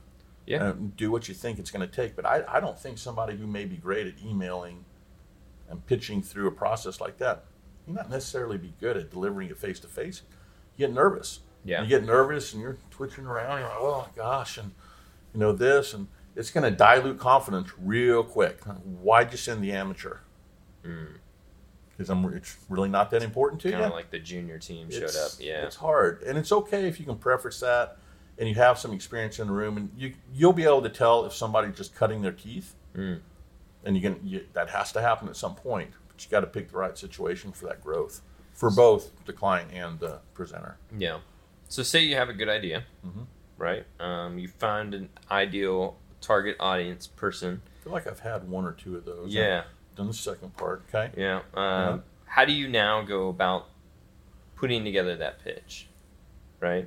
Yeah. 0.46 0.70
And 0.70 0.96
do 0.96 1.12
what 1.12 1.28
you 1.28 1.34
think 1.34 1.58
it's 1.60 1.70
going 1.70 1.88
to 1.88 1.94
take. 1.94 2.16
But 2.16 2.24
I, 2.26 2.42
I 2.48 2.58
don't 2.60 2.78
think 2.78 2.98
somebody 2.98 3.36
who 3.36 3.46
may 3.46 3.66
be 3.66 3.76
great 3.76 4.06
at 4.08 4.14
emailing 4.24 4.84
and 5.68 5.84
pitching 5.86 6.22
through 6.22 6.48
a 6.48 6.52
process 6.52 7.00
like 7.00 7.18
that, 7.18 7.44
you 7.86 7.92
not 7.94 8.08
necessarily 8.10 8.58
be 8.58 8.72
good 8.80 8.96
at 8.96 9.10
delivering 9.10 9.48
it 9.50 9.58
face 9.58 9.78
to 9.80 9.86
face. 9.88 10.22
Get 10.80 10.92
nervous. 10.94 11.40
Yeah. 11.62 11.82
You 11.82 11.88
get 11.88 12.04
nervous 12.06 12.54
and 12.54 12.62
you're 12.62 12.78
twitching 12.90 13.26
around. 13.26 13.58
You're 13.60 13.68
like, 13.68 13.76
oh 13.78 14.06
my 14.08 14.16
gosh, 14.16 14.56
and 14.56 14.72
you 15.34 15.38
know 15.40 15.52
this, 15.52 15.92
and 15.92 16.08
it's 16.34 16.50
going 16.50 16.64
to 16.64 16.70
dilute 16.76 17.18
confidence 17.18 17.68
real 17.78 18.24
quick. 18.24 18.64
Why'd 18.64 19.30
you 19.30 19.36
send 19.36 19.62
the 19.62 19.72
amateur? 19.72 20.16
Because 20.82 22.08
I'm 22.08 22.24
it's 22.32 22.56
really 22.70 22.88
not 22.88 23.10
that 23.10 23.22
important 23.22 23.60
to 23.62 23.68
you. 23.68 23.72
Kind 23.74 23.84
of 23.84 23.92
like 23.92 24.10
the 24.10 24.18
junior 24.18 24.58
team 24.58 24.90
showed 24.90 25.14
up. 25.16 25.32
Yeah. 25.38 25.64
it's 25.66 25.76
hard, 25.76 26.22
and 26.22 26.38
it's 26.38 26.50
okay 26.50 26.88
if 26.88 26.98
you 26.98 27.04
can 27.04 27.16
preface 27.18 27.60
that, 27.60 27.98
and 28.38 28.48
you 28.48 28.54
have 28.54 28.78
some 28.78 28.92
experience 28.94 29.38
in 29.38 29.48
the 29.48 29.52
room, 29.52 29.76
and 29.76 29.90
you 29.94 30.14
you'll 30.32 30.54
be 30.54 30.64
able 30.64 30.80
to 30.80 30.88
tell 30.88 31.26
if 31.26 31.34
somebody's 31.34 31.76
just 31.76 31.94
cutting 31.94 32.22
their 32.22 32.32
teeth, 32.32 32.74
Mm. 32.96 33.20
and 33.84 33.96
you 33.96 34.02
can 34.02 34.18
you, 34.26 34.46
that 34.54 34.70
has 34.70 34.92
to 34.92 35.02
happen 35.02 35.28
at 35.28 35.36
some 35.36 35.54
point. 35.54 35.90
But 36.08 36.24
you 36.24 36.30
got 36.30 36.40
to 36.40 36.46
pick 36.46 36.70
the 36.70 36.78
right 36.78 36.96
situation 36.96 37.52
for 37.52 37.66
that 37.66 37.82
growth 37.84 38.22
for 38.60 38.70
both 38.70 39.10
the 39.24 39.32
client 39.32 39.70
and 39.72 39.98
the 39.98 40.18
presenter. 40.34 40.76
Yeah. 40.96 41.20
So 41.70 41.82
say 41.82 42.00
you 42.04 42.14
have 42.16 42.28
a 42.28 42.34
good 42.34 42.50
idea, 42.50 42.84
Mhm. 43.02 43.24
right? 43.56 43.86
Um, 43.98 44.38
you 44.38 44.48
find 44.48 44.92
an 44.94 45.08
ideal 45.30 45.96
target 46.20 46.56
audience 46.60 47.06
person. 47.06 47.62
I 47.80 47.84
feel 47.84 47.92
like 47.94 48.06
I've 48.06 48.20
had 48.20 48.46
one 48.50 48.66
or 48.66 48.72
two 48.72 48.96
of 48.98 49.06
those. 49.06 49.32
Yeah. 49.34 49.64
I've 49.90 49.96
done 49.96 50.08
the 50.08 50.12
second 50.12 50.54
part. 50.58 50.82
Okay. 50.94 51.10
Yeah. 51.16 51.40
Um, 51.54 52.04
How 52.26 52.44
do 52.44 52.52
you 52.52 52.68
now 52.68 53.00
go 53.02 53.28
about 53.28 53.66
putting 54.56 54.84
together 54.84 55.16
that 55.16 55.42
pitch, 55.42 55.88
right? 56.60 56.86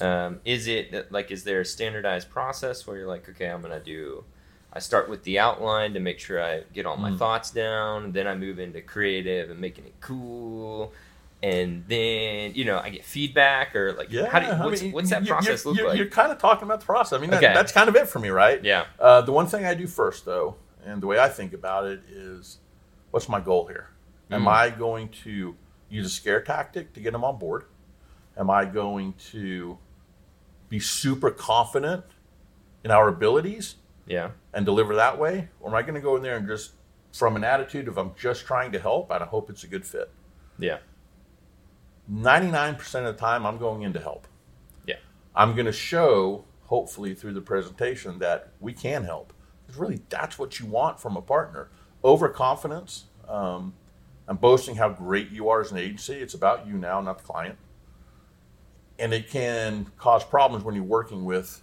Um, 0.00 0.40
is 0.44 0.66
it 0.68 1.10
like 1.12 1.30
is 1.32 1.42
there 1.44 1.60
a 1.60 1.64
standardized 1.64 2.30
process 2.30 2.86
where 2.86 2.96
you're 2.96 3.08
like, 3.08 3.28
okay, 3.28 3.48
I'm 3.48 3.60
gonna 3.60 3.80
do. 3.80 4.24
I 4.72 4.78
start 4.78 5.08
with 5.10 5.22
the 5.24 5.38
outline 5.38 5.92
to 5.94 6.00
make 6.00 6.18
sure 6.18 6.42
I 6.42 6.62
get 6.72 6.86
all 6.86 6.96
my 6.96 7.10
Mm. 7.10 7.18
thoughts 7.18 7.50
down. 7.50 8.12
Then 8.12 8.26
I 8.26 8.34
move 8.34 8.58
into 8.58 8.80
creative 8.80 9.50
and 9.50 9.60
making 9.60 9.84
it 9.84 9.94
cool, 10.00 10.92
and 11.42 11.84
then 11.88 12.54
you 12.54 12.64
know 12.64 12.78
I 12.78 12.88
get 12.90 13.04
feedback 13.04 13.76
or 13.76 13.92
like 13.92 14.10
Yeah. 14.10 14.26
how 14.28 14.38
do 14.40 14.46
you, 14.46 14.52
I 14.52 14.64
what's, 14.64 14.82
mean, 14.82 14.92
what's 14.92 15.10
that 15.10 15.26
process 15.26 15.64
you're, 15.64 15.72
look 15.72 15.78
you're, 15.80 15.88
like? 15.90 15.98
You're 15.98 16.06
kind 16.08 16.32
of 16.32 16.38
talking 16.38 16.64
about 16.64 16.80
the 16.80 16.86
process. 16.86 17.18
I 17.18 17.20
mean, 17.20 17.30
that, 17.30 17.42
Okay. 17.44 17.52
that's 17.52 17.72
kind 17.72 17.88
of 17.88 17.96
it 17.96 18.08
for 18.08 18.18
me, 18.18 18.30
right? 18.30 18.64
yeah. 18.64 18.86
Uh, 18.98 19.20
the 19.20 19.32
one 19.32 19.46
thing 19.46 19.66
I 19.66 19.74
do 19.74 19.86
first, 19.86 20.24
though, 20.24 20.56
and 20.86 21.02
the 21.02 21.06
way 21.06 21.18
I 21.18 21.28
think 21.28 21.52
about 21.52 21.84
it 21.86 22.00
is, 22.10 22.58
what's 23.10 23.28
my 23.28 23.40
goal 23.40 23.66
here? 23.66 23.88
Am 24.30 24.44
Mm. 24.44 24.48
I 24.48 24.70
going 24.70 25.08
to 25.24 25.54
use 25.90 26.06
a 26.06 26.10
scare 26.10 26.40
tactic 26.40 26.94
to 26.94 27.00
get 27.00 27.12
them 27.12 27.24
on 27.24 27.38
board? 27.38 27.64
Am 28.38 28.48
I 28.48 28.64
going 28.64 29.12
to 29.32 29.76
be 30.70 30.80
super 30.80 31.30
confident 31.30 32.04
in 32.82 32.90
our 32.90 33.08
abilities 33.08 33.74
Yeah. 34.06 34.30
and 34.52 34.66
deliver 34.66 34.96
that 34.96 35.18
way? 35.18 35.48
Or 35.60 35.70
am 35.70 35.74
I 35.76 35.82
going 35.82 35.94
to 35.94 36.00
go 36.00 36.16
in 36.16 36.22
there 36.22 36.36
and 36.36 36.46
just, 36.46 36.72
from 37.12 37.36
an 37.36 37.44
attitude 37.44 37.88
of 37.88 37.98
I'm 37.98 38.12
just 38.18 38.46
trying 38.46 38.72
to 38.72 38.78
help 38.78 39.10
and 39.10 39.22
I 39.22 39.26
hope 39.26 39.50
it's 39.50 39.64
a 39.64 39.68
good 39.68 39.86
fit? 39.86 40.10
Yeah. 40.58 40.78
99% 42.10 42.78
of 42.94 43.04
the 43.04 43.12
time, 43.12 43.46
I'm 43.46 43.58
going 43.58 43.82
in 43.82 43.92
to 43.92 44.00
help. 44.00 44.26
Yeah. 44.86 44.96
I'm 45.34 45.54
going 45.54 45.66
to 45.66 45.72
show, 45.72 46.44
hopefully, 46.64 47.14
through 47.14 47.34
the 47.34 47.40
presentation 47.40 48.18
that 48.18 48.52
we 48.60 48.72
can 48.72 49.04
help. 49.04 49.32
Because 49.66 49.78
really, 49.78 50.00
that's 50.08 50.38
what 50.38 50.58
you 50.58 50.66
want 50.66 51.00
from 51.00 51.16
a 51.16 51.22
partner. 51.22 51.70
Overconfidence 52.04 53.04
um, 53.28 53.74
and 54.26 54.40
boasting 54.40 54.76
how 54.76 54.88
great 54.88 55.30
you 55.30 55.48
are 55.48 55.60
as 55.60 55.70
an 55.70 55.78
agency. 55.78 56.14
It's 56.14 56.34
about 56.34 56.66
you 56.66 56.74
now, 56.74 57.00
not 57.00 57.18
the 57.18 57.24
client. 57.24 57.56
And 58.98 59.14
it 59.14 59.30
can 59.30 59.86
cause 59.96 60.24
problems 60.24 60.64
when 60.64 60.74
you're 60.74 60.84
working 60.84 61.24
with 61.24 61.62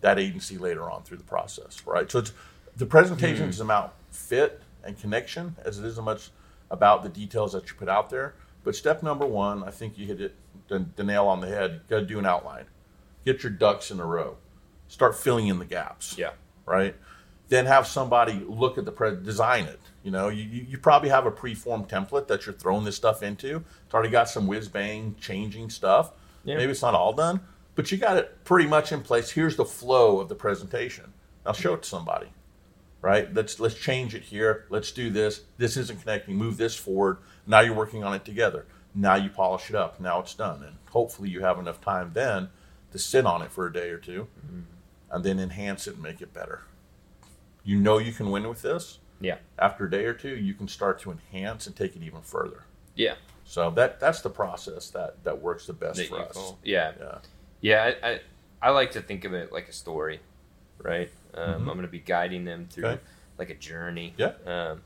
that 0.00 0.18
agency 0.18 0.58
later 0.58 0.90
on 0.90 1.02
through 1.02 1.16
the 1.16 1.24
process, 1.24 1.82
right? 1.86 2.10
So 2.10 2.20
it's 2.20 2.32
the 2.76 2.86
presentation 2.86 3.44
hmm. 3.44 3.50
is 3.50 3.60
about 3.60 3.94
fit 4.10 4.60
and 4.84 4.98
connection 4.98 5.56
as 5.64 5.78
it 5.78 5.84
is 5.84 5.98
as 5.98 6.04
much 6.04 6.30
about 6.70 7.02
the 7.02 7.08
details 7.08 7.52
that 7.52 7.68
you 7.68 7.74
put 7.74 7.88
out 7.88 8.10
there. 8.10 8.34
But 8.64 8.74
step 8.74 9.02
number 9.02 9.26
one, 9.26 9.62
I 9.62 9.70
think 9.70 9.96
you 9.96 10.06
hit 10.06 10.20
it 10.20 10.34
the, 10.68 10.84
the 10.96 11.04
nail 11.04 11.26
on 11.26 11.40
the 11.40 11.48
head. 11.48 11.72
You 11.72 11.80
got 11.88 12.00
to 12.00 12.06
do 12.06 12.18
an 12.18 12.26
outline. 12.26 12.64
Get 13.24 13.42
your 13.42 13.52
ducks 13.52 13.90
in 13.90 14.00
a 14.00 14.06
row. 14.06 14.36
Start 14.88 15.16
filling 15.16 15.48
in 15.48 15.58
the 15.58 15.64
gaps 15.64 16.16
Yeah. 16.18 16.30
right? 16.64 16.94
Then 17.48 17.66
have 17.66 17.86
somebody 17.86 18.44
look 18.46 18.76
at 18.76 18.84
the 18.84 18.92
pre- 18.92 19.16
design 19.16 19.64
it. 19.64 19.80
You 20.02 20.10
know, 20.10 20.28
you, 20.28 20.44
you 20.44 20.66
you 20.68 20.78
probably 20.78 21.08
have 21.08 21.26
a 21.26 21.30
preformed 21.30 21.88
template 21.88 22.26
that 22.28 22.46
you're 22.46 22.54
throwing 22.54 22.84
this 22.84 22.96
stuff 22.96 23.22
into. 23.22 23.64
It's 23.84 23.94
already 23.94 24.10
got 24.10 24.28
some 24.28 24.46
whiz 24.46 24.68
bang 24.68 25.16
changing 25.20 25.70
stuff. 25.70 26.12
Yeah. 26.44 26.56
Maybe 26.56 26.72
it's 26.72 26.82
not 26.82 26.94
all 26.94 27.12
done, 27.12 27.40
but 27.76 27.92
you 27.92 27.98
got 27.98 28.16
it 28.16 28.42
pretty 28.44 28.68
much 28.68 28.90
in 28.90 29.02
place. 29.02 29.30
Here's 29.30 29.54
the 29.54 29.64
flow 29.64 30.18
of 30.18 30.28
the 30.28 30.34
presentation. 30.34 31.12
Now 31.44 31.52
show 31.52 31.74
it 31.74 31.82
to 31.82 31.88
somebody, 31.88 32.28
right? 33.00 33.32
Let's 33.32 33.60
let's 33.60 33.76
change 33.76 34.14
it 34.14 34.24
here. 34.24 34.66
Let's 34.68 34.90
do 34.90 35.10
this. 35.10 35.42
This 35.58 35.76
isn't 35.76 36.00
connecting. 36.00 36.34
Move 36.34 36.56
this 36.56 36.74
forward. 36.74 37.18
Now 37.46 37.60
you're 37.60 37.74
working 37.74 38.02
on 38.02 38.14
it 38.14 38.24
together. 38.24 38.66
Now 38.94 39.14
you 39.14 39.28
polish 39.28 39.70
it 39.70 39.76
up. 39.76 40.00
Now 40.00 40.20
it's 40.20 40.34
done, 40.34 40.64
and 40.64 40.76
hopefully 40.90 41.28
you 41.28 41.42
have 41.42 41.58
enough 41.58 41.80
time 41.80 42.10
then 42.14 42.48
to 42.90 42.98
sit 42.98 43.26
on 43.26 43.42
it 43.42 43.52
for 43.52 43.66
a 43.66 43.72
day 43.72 43.90
or 43.90 43.98
2 43.98 44.22
mm-hmm. 44.22 44.60
and 45.10 45.24
then 45.24 45.38
enhance 45.38 45.86
it 45.86 45.94
and 45.94 46.02
make 46.02 46.22
it 46.22 46.32
better. 46.32 46.62
You 47.62 47.78
know 47.78 47.98
you 47.98 48.12
can 48.12 48.30
win 48.30 48.48
with 48.48 48.62
this. 48.62 48.98
Yeah. 49.20 49.38
After 49.58 49.86
a 49.86 49.90
day 49.90 50.04
or 50.04 50.14
two, 50.14 50.34
you 50.36 50.54
can 50.54 50.68
start 50.68 51.00
to 51.00 51.10
enhance 51.10 51.66
and 51.66 51.76
take 51.76 51.94
it 51.96 52.02
even 52.02 52.22
further. 52.22 52.64
Yeah. 52.94 53.14
So 53.44 53.70
that 53.72 54.00
that's 54.00 54.22
the 54.22 54.30
process 54.30 54.90
that 54.90 55.22
that 55.24 55.40
works 55.40 55.66
the 55.66 55.72
best 55.72 55.98
That 55.98 56.08
for 56.08 56.20
us. 56.20 56.32
call- 56.32 56.58
Yeah. 56.64 56.92
Yeah. 56.98 57.18
Yeah, 57.60 57.92
I, 58.02 58.08
I, 58.10 58.20
I 58.62 58.70
like 58.70 58.92
to 58.92 59.00
think 59.00 59.24
of 59.24 59.32
it 59.34 59.52
like 59.52 59.68
a 59.68 59.72
story, 59.72 60.20
right? 60.82 61.10
Um, 61.34 61.42
Mhm. 61.44 61.54
I'm 61.56 61.64
going 61.66 61.82
to 61.82 61.88
be 61.88 61.98
guiding 62.00 62.44
them 62.44 62.66
through 62.70 62.86
Okay. 62.86 63.00
like 63.38 63.50
a 63.50 63.54
journey. 63.54 64.14
Yeah. 64.16 64.32
Um, 64.46 64.82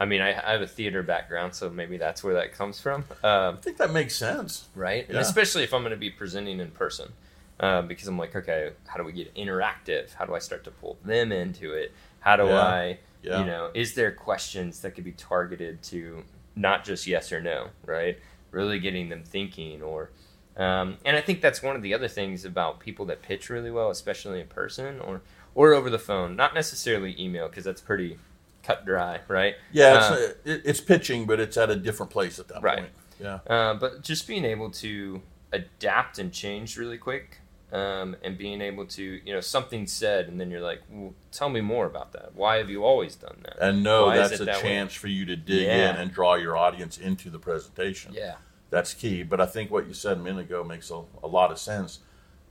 I 0.00 0.04
mean, 0.04 0.20
I, 0.20 0.30
I 0.30 0.52
have 0.52 0.62
a 0.62 0.66
theater 0.66 1.02
background, 1.02 1.54
so 1.54 1.70
maybe 1.70 1.96
that's 1.96 2.24
where 2.24 2.34
that 2.34 2.52
comes 2.52 2.80
from, 2.80 3.04
um, 3.22 3.54
I 3.54 3.58
think 3.60 3.76
that 3.76 3.92
makes 3.92 4.16
sense. 4.16 4.68
right? 4.74 5.08
And 5.08 5.18
especially 5.18 5.62
if 5.62 5.72
I'm 5.72 5.82
going 5.82 5.92
to 5.92 5.96
be 5.96 6.10
presenting 6.10 6.58
in 6.58 6.70
person, 6.72 7.12
um, 7.60 7.86
because 7.86 8.08
I'm 8.08 8.18
like, 8.18 8.34
okay, 8.34 8.72
how 8.88 8.96
do 8.96 9.04
we 9.04 9.12
get 9.12 9.32
interactive? 9.36 10.12
How 10.14 10.24
do 10.24 10.34
I 10.34 10.40
start 10.40 10.64
to 10.64 10.70
pull 10.72 10.96
them 11.04 11.30
into 11.30 11.72
it? 11.72 11.92
How 12.20 12.34
do 12.36 12.46
Yeah. 12.46 12.60
I, 12.60 12.98
Yeah. 13.22 13.40
you 13.40 13.46
know, 13.46 13.70
is 13.74 13.94
there 13.94 14.10
questions 14.10 14.80
that 14.80 14.96
could 14.96 15.04
be 15.04 15.12
targeted 15.12 15.82
to 15.84 16.24
not 16.56 16.84
just 16.84 17.06
yes 17.06 17.30
or 17.30 17.40
no, 17.40 17.68
right? 17.86 18.18
Really 18.50 18.80
getting 18.80 19.08
them 19.08 19.22
thinking 19.24 19.82
or. 19.82 20.10
Um, 20.56 20.98
and 21.04 21.16
I 21.16 21.20
think 21.22 21.40
that's 21.40 21.62
one 21.62 21.76
of 21.76 21.82
the 21.82 21.94
other 21.94 22.08
things 22.08 22.44
about 22.44 22.78
people 22.80 23.06
that 23.06 23.22
pitch 23.22 23.48
really 23.48 23.70
well, 23.70 23.90
especially 23.90 24.40
in 24.40 24.46
person 24.48 25.00
or 25.00 25.22
or 25.54 25.72
over 25.74 25.90
the 25.90 25.98
phone. 25.98 26.34
Not 26.36 26.54
necessarily 26.54 27.14
email 27.18 27.48
because 27.48 27.64
that's 27.64 27.80
pretty 27.80 28.18
cut 28.62 28.84
dry, 28.86 29.20
right? 29.28 29.54
Yeah, 29.72 29.96
it's, 29.96 30.06
Uh, 30.06 30.14
uh, 30.14 30.52
it, 30.52 30.62
it's 30.64 30.80
pitching, 30.80 31.26
but 31.26 31.40
it's 31.40 31.56
at 31.56 31.68
a 31.70 31.76
different 31.76 32.10
place 32.12 32.38
at 32.38 32.48
that 32.48 32.62
Right. 32.62 32.78
point. 32.78 32.90
Yeah. 33.20 33.38
Uh, 33.46 33.74
but 33.74 34.02
just 34.02 34.26
being 34.28 34.44
able 34.44 34.70
to 34.70 35.20
adapt 35.52 36.18
and 36.18 36.32
change 36.32 36.76
really 36.78 36.96
quick, 36.98 37.38
um, 37.72 38.16
and 38.22 38.36
being 38.38 38.60
able 38.60 38.84
to, 38.86 39.02
you 39.24 39.32
know, 39.32 39.40
something 39.40 39.86
said, 39.86 40.28
and 40.28 40.38
then 40.40 40.50
you're 40.50 40.60
like, 40.60 40.80
well, 40.90 41.14
tell 41.30 41.48
me 41.48 41.60
more 41.60 41.86
about 41.86 42.12
that. 42.12 42.34
Why 42.34 42.56
have 42.58 42.68
you 42.70 42.84
always 42.84 43.16
done 43.16 43.38
that? 43.44 43.56
And 43.60 43.82
no, 43.82 44.06
Why 44.06 44.16
that's 44.16 44.40
a 44.40 44.44
that 44.44 44.56
way? 44.56 44.62
chance 44.62 44.94
for 44.94 45.08
you 45.08 45.24
to 45.26 45.36
dig 45.36 45.66
Yeah. 45.66 45.90
in 45.90 45.96
and 45.96 46.12
draw 46.12 46.34
your 46.34 46.56
audience 46.56 46.98
into 46.98 47.30
the 47.30 47.38
presentation. 47.38 48.12
Yeah. 48.14 48.36
That's 48.72 48.94
key. 48.94 49.22
But 49.22 49.38
I 49.38 49.44
think 49.46 49.70
what 49.70 49.86
you 49.86 49.92
said 49.92 50.16
a 50.16 50.20
minute 50.20 50.46
ago 50.46 50.64
makes 50.64 50.90
a, 50.90 51.02
a 51.22 51.26
lot 51.28 51.52
of 51.52 51.58
sense. 51.58 52.00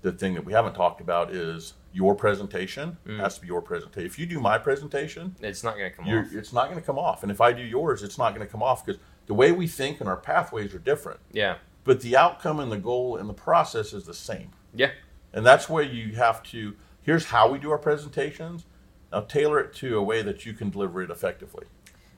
The 0.03 0.11
thing 0.11 0.35
that 0.35 0.45
we 0.45 0.53
haven't 0.53 0.75
talked 0.75 1.01
about 1.01 1.31
is 1.33 1.73
your 1.91 2.13
presentation 2.15 2.97
Mm. 3.07 3.19
has 3.19 3.35
to 3.35 3.41
be 3.41 3.47
your 3.47 3.61
presentation. 3.61 4.05
If 4.05 4.17
you 4.19 4.25
do 4.27 4.39
my 4.39 4.57
presentation, 4.59 5.35
It's 5.41 5.63
not 5.63 5.77
going 5.77 5.89
to 5.91 5.95
come 5.97 6.07
off. 6.07 6.31
it's 6.31 6.53
not 6.53 6.65
going 6.69 6.79
to 6.79 6.85
come 6.85 6.99
off. 6.99 7.23
And 7.23 7.31
if 7.31 7.41
I 7.41 7.51
do 7.53 7.63
yours, 7.63 8.03
it's 8.03 8.17
not 8.19 8.35
going 8.35 8.45
to 8.45 8.51
come 8.51 8.61
off 8.63 8.85
because 8.85 9.01
the 9.25 9.33
way 9.33 9.51
we 9.51 9.65
think 9.67 9.99
and 9.99 10.07
our 10.07 10.15
pathways 10.17 10.73
are 10.75 10.79
different. 10.79 11.19
Yeah. 11.31 11.55
But 11.83 12.01
the 12.01 12.15
outcome 12.15 12.59
and 12.59 12.71
the 12.71 12.77
goal 12.77 13.17
and 13.17 13.27
the 13.27 13.33
process 13.33 13.91
is 13.91 14.05
the 14.05 14.13
same. 14.13 14.51
Yeah. 14.75 14.91
And 15.33 15.43
that's 15.43 15.67
where 15.67 15.83
you 15.83 16.15
have 16.15 16.43
to, 16.51 16.75
here's 17.01 17.25
how 17.25 17.49
we 17.51 17.57
do 17.57 17.71
our 17.71 17.77
presentations. 17.79 18.65
Now 19.11 19.21
tailor 19.21 19.59
it 19.59 19.73
to 19.75 19.97
a 19.97 20.03
way 20.03 20.21
that 20.21 20.45
you 20.45 20.53
can 20.53 20.69
deliver 20.69 21.01
it 21.01 21.09
effectively. 21.09 21.65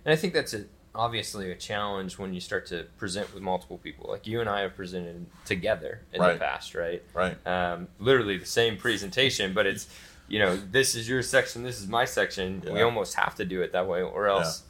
And 0.06 0.12
I 0.12 0.16
think 0.18 0.34
that's 0.34 0.54
a, 0.54 0.66
obviously 0.96 1.52
a 1.52 1.56
challenge 1.56 2.18
when 2.18 2.34
you 2.34 2.40
start 2.40 2.66
to 2.68 2.86
present 2.98 3.34
with 3.34 3.42
multiple 3.42 3.78
people. 3.78 4.10
Like 4.10 4.28
you 4.28 4.40
and 4.42 4.50
I 4.50 4.62
have 4.62 4.76
presented 4.76 5.26
together 5.46 6.02
in 6.14 6.22
Right. 6.22 6.34
the 6.34 6.40
past, 6.40 6.76
right? 6.76 7.02
Right. 7.14 7.36
um, 7.48 7.88
literally 8.00 8.38
the 8.38 8.46
same 8.46 8.78
presentation, 8.78 9.54
but 9.54 9.66
it's 9.66 9.88
you 10.28 10.40
know 10.40 10.56
this 10.56 10.96
is 10.96 11.08
your 11.10 11.22
section, 11.22 11.64
this 11.64 11.80
is 11.82 11.88
my 11.88 12.06
section. 12.06 12.62
We 12.72 12.82
almost 12.82 13.16
have 13.16 13.36
to 13.36 13.46
do 13.46 13.62
it 13.62 13.72
that 13.74 13.88
way, 13.88 14.02
or 14.02 14.28
else 14.28 14.64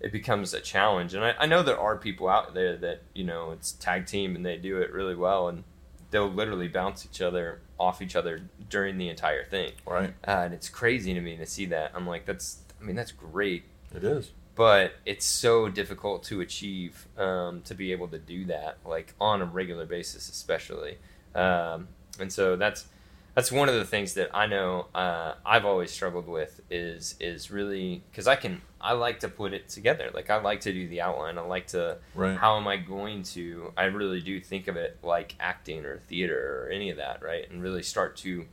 it 0.00 0.12
becomes 0.12 0.54
a 0.54 0.60
challenge. 0.60 1.14
And 1.14 1.24
I, 1.24 1.34
I 1.40 1.46
know 1.46 1.62
there 1.62 1.78
are 1.78 1.96
people 1.96 2.28
out 2.28 2.54
there 2.54 2.76
that 2.76 3.02
you 3.14 3.24
know 3.24 3.50
it's 3.52 3.72
tag 3.72 4.06
team 4.06 4.36
and 4.36 4.46
they 4.46 4.56
do 4.56 4.78
it 4.80 4.92
really 4.92 5.16
well, 5.16 5.48
and 5.48 5.64
they'll 6.10 6.30
literally 6.30 6.68
bounce 6.68 7.04
each 7.06 7.20
other 7.20 7.60
off 7.78 8.02
each 8.02 8.14
other 8.16 8.42
during 8.68 8.98
the 8.98 9.08
entire 9.08 9.44
thing, 9.44 9.72
Right. 9.86 10.12
uh, 10.28 10.42
and 10.44 10.52
it's 10.54 10.68
crazy 10.68 11.14
to 11.14 11.20
me 11.20 11.36
to 11.38 11.46
see 11.46 11.66
that. 11.66 11.92
I'm 11.94 12.06
like, 12.06 12.24
that's 12.26 12.58
I 12.80 12.84
mean 12.84 12.96
that's 12.96 13.12
great, 13.12 13.64
It 13.94 14.04
is. 14.04 14.30
but 14.54 14.92
it's 15.06 15.24
so 15.26 15.68
difficult 15.68 16.22
to 16.24 16.40
achieve 16.40 17.06
um, 17.18 17.62
to 17.62 17.74
be 17.74 17.92
able 17.92 18.08
to 18.08 18.18
do 18.18 18.44
that 18.46 18.78
like 18.84 19.14
on 19.20 19.40
a 19.42 19.44
regular 19.46 19.86
basis 19.86 20.28
especially 20.28 20.98
um, 21.34 21.88
and 22.18 22.32
so 22.32 22.56
that's 22.56 22.86
that's 23.34 23.52
one 23.52 23.68
of 23.68 23.76
the 23.76 23.84
things 23.84 24.14
that 24.14 24.28
I 24.34 24.46
know 24.46 24.86
uh, 24.94 25.34
I've 25.46 25.64
always 25.64 25.90
struggled 25.92 26.26
with 26.28 26.60
is 26.70 27.14
is 27.20 27.50
really 27.50 28.02
because 28.10 28.26
I 28.26 28.34
can 28.36 28.60
I 28.80 28.92
like 28.92 29.20
to 29.20 29.28
put 29.28 29.52
it 29.52 29.68
together 29.68 30.10
like 30.12 30.30
I 30.30 30.40
like 30.40 30.60
to 30.62 30.72
do 30.72 30.88
the 30.88 31.00
outline 31.00 31.38
I 31.38 31.42
like 31.42 31.68
to 31.68 31.98
Right. 32.14 32.36
how 32.36 32.56
am 32.56 32.66
I 32.66 32.76
going 32.76 33.22
to 33.34 33.72
I 33.76 33.84
really 33.84 34.20
do 34.20 34.40
think 34.40 34.66
of 34.68 34.76
it 34.76 34.98
like 35.02 35.36
acting 35.38 35.84
or 35.84 35.98
theater 36.08 36.64
or 36.66 36.70
any 36.70 36.90
of 36.90 36.96
that 36.96 37.22
right 37.22 37.48
and 37.50 37.62
really 37.62 37.82
start 37.84 38.16
to 38.18 38.46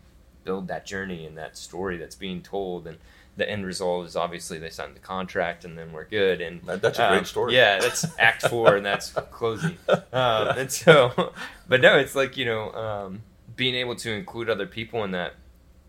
build 0.44 0.68
that 0.70 0.86
journey 0.86 1.26
and 1.26 1.38
that 1.38 1.58
story 1.58 1.98
that's 1.98 2.16
being 2.16 2.42
told 2.42 2.88
and 2.88 2.98
the 3.38 3.50
end 3.50 3.66
result 3.66 4.06
is 4.08 4.16
obviously 4.16 4.58
they 4.60 4.70
signed 4.70 4.96
the 4.96 5.00
contract 5.00 5.64
and 5.64 5.78
then 5.78 5.94
we're 5.94 6.06
good. 6.06 6.42
And 6.42 6.62
that's 6.64 7.00
a 7.00 7.08
great 7.10 7.20
um, 7.20 7.26
story. 7.26 7.56
yeah 7.56 7.80
that's 7.80 8.06
act 8.20 8.48
four 8.48 8.76
and 8.76 8.86
that's 8.86 9.12
closing. 9.32 9.78
Um, 9.88 10.50
and 10.58 10.72
so 10.72 11.34
but 11.70 11.80
no 11.82 11.98
it's 11.98 12.16
like 12.16 12.36
you 12.38 12.46
know 12.46 12.72
um, 12.74 13.22
being 13.56 13.76
able 13.76 13.96
to 13.96 14.12
include 14.12 14.50
other 14.50 14.66
people 14.68 15.04
in 15.04 15.12
that 15.12 15.34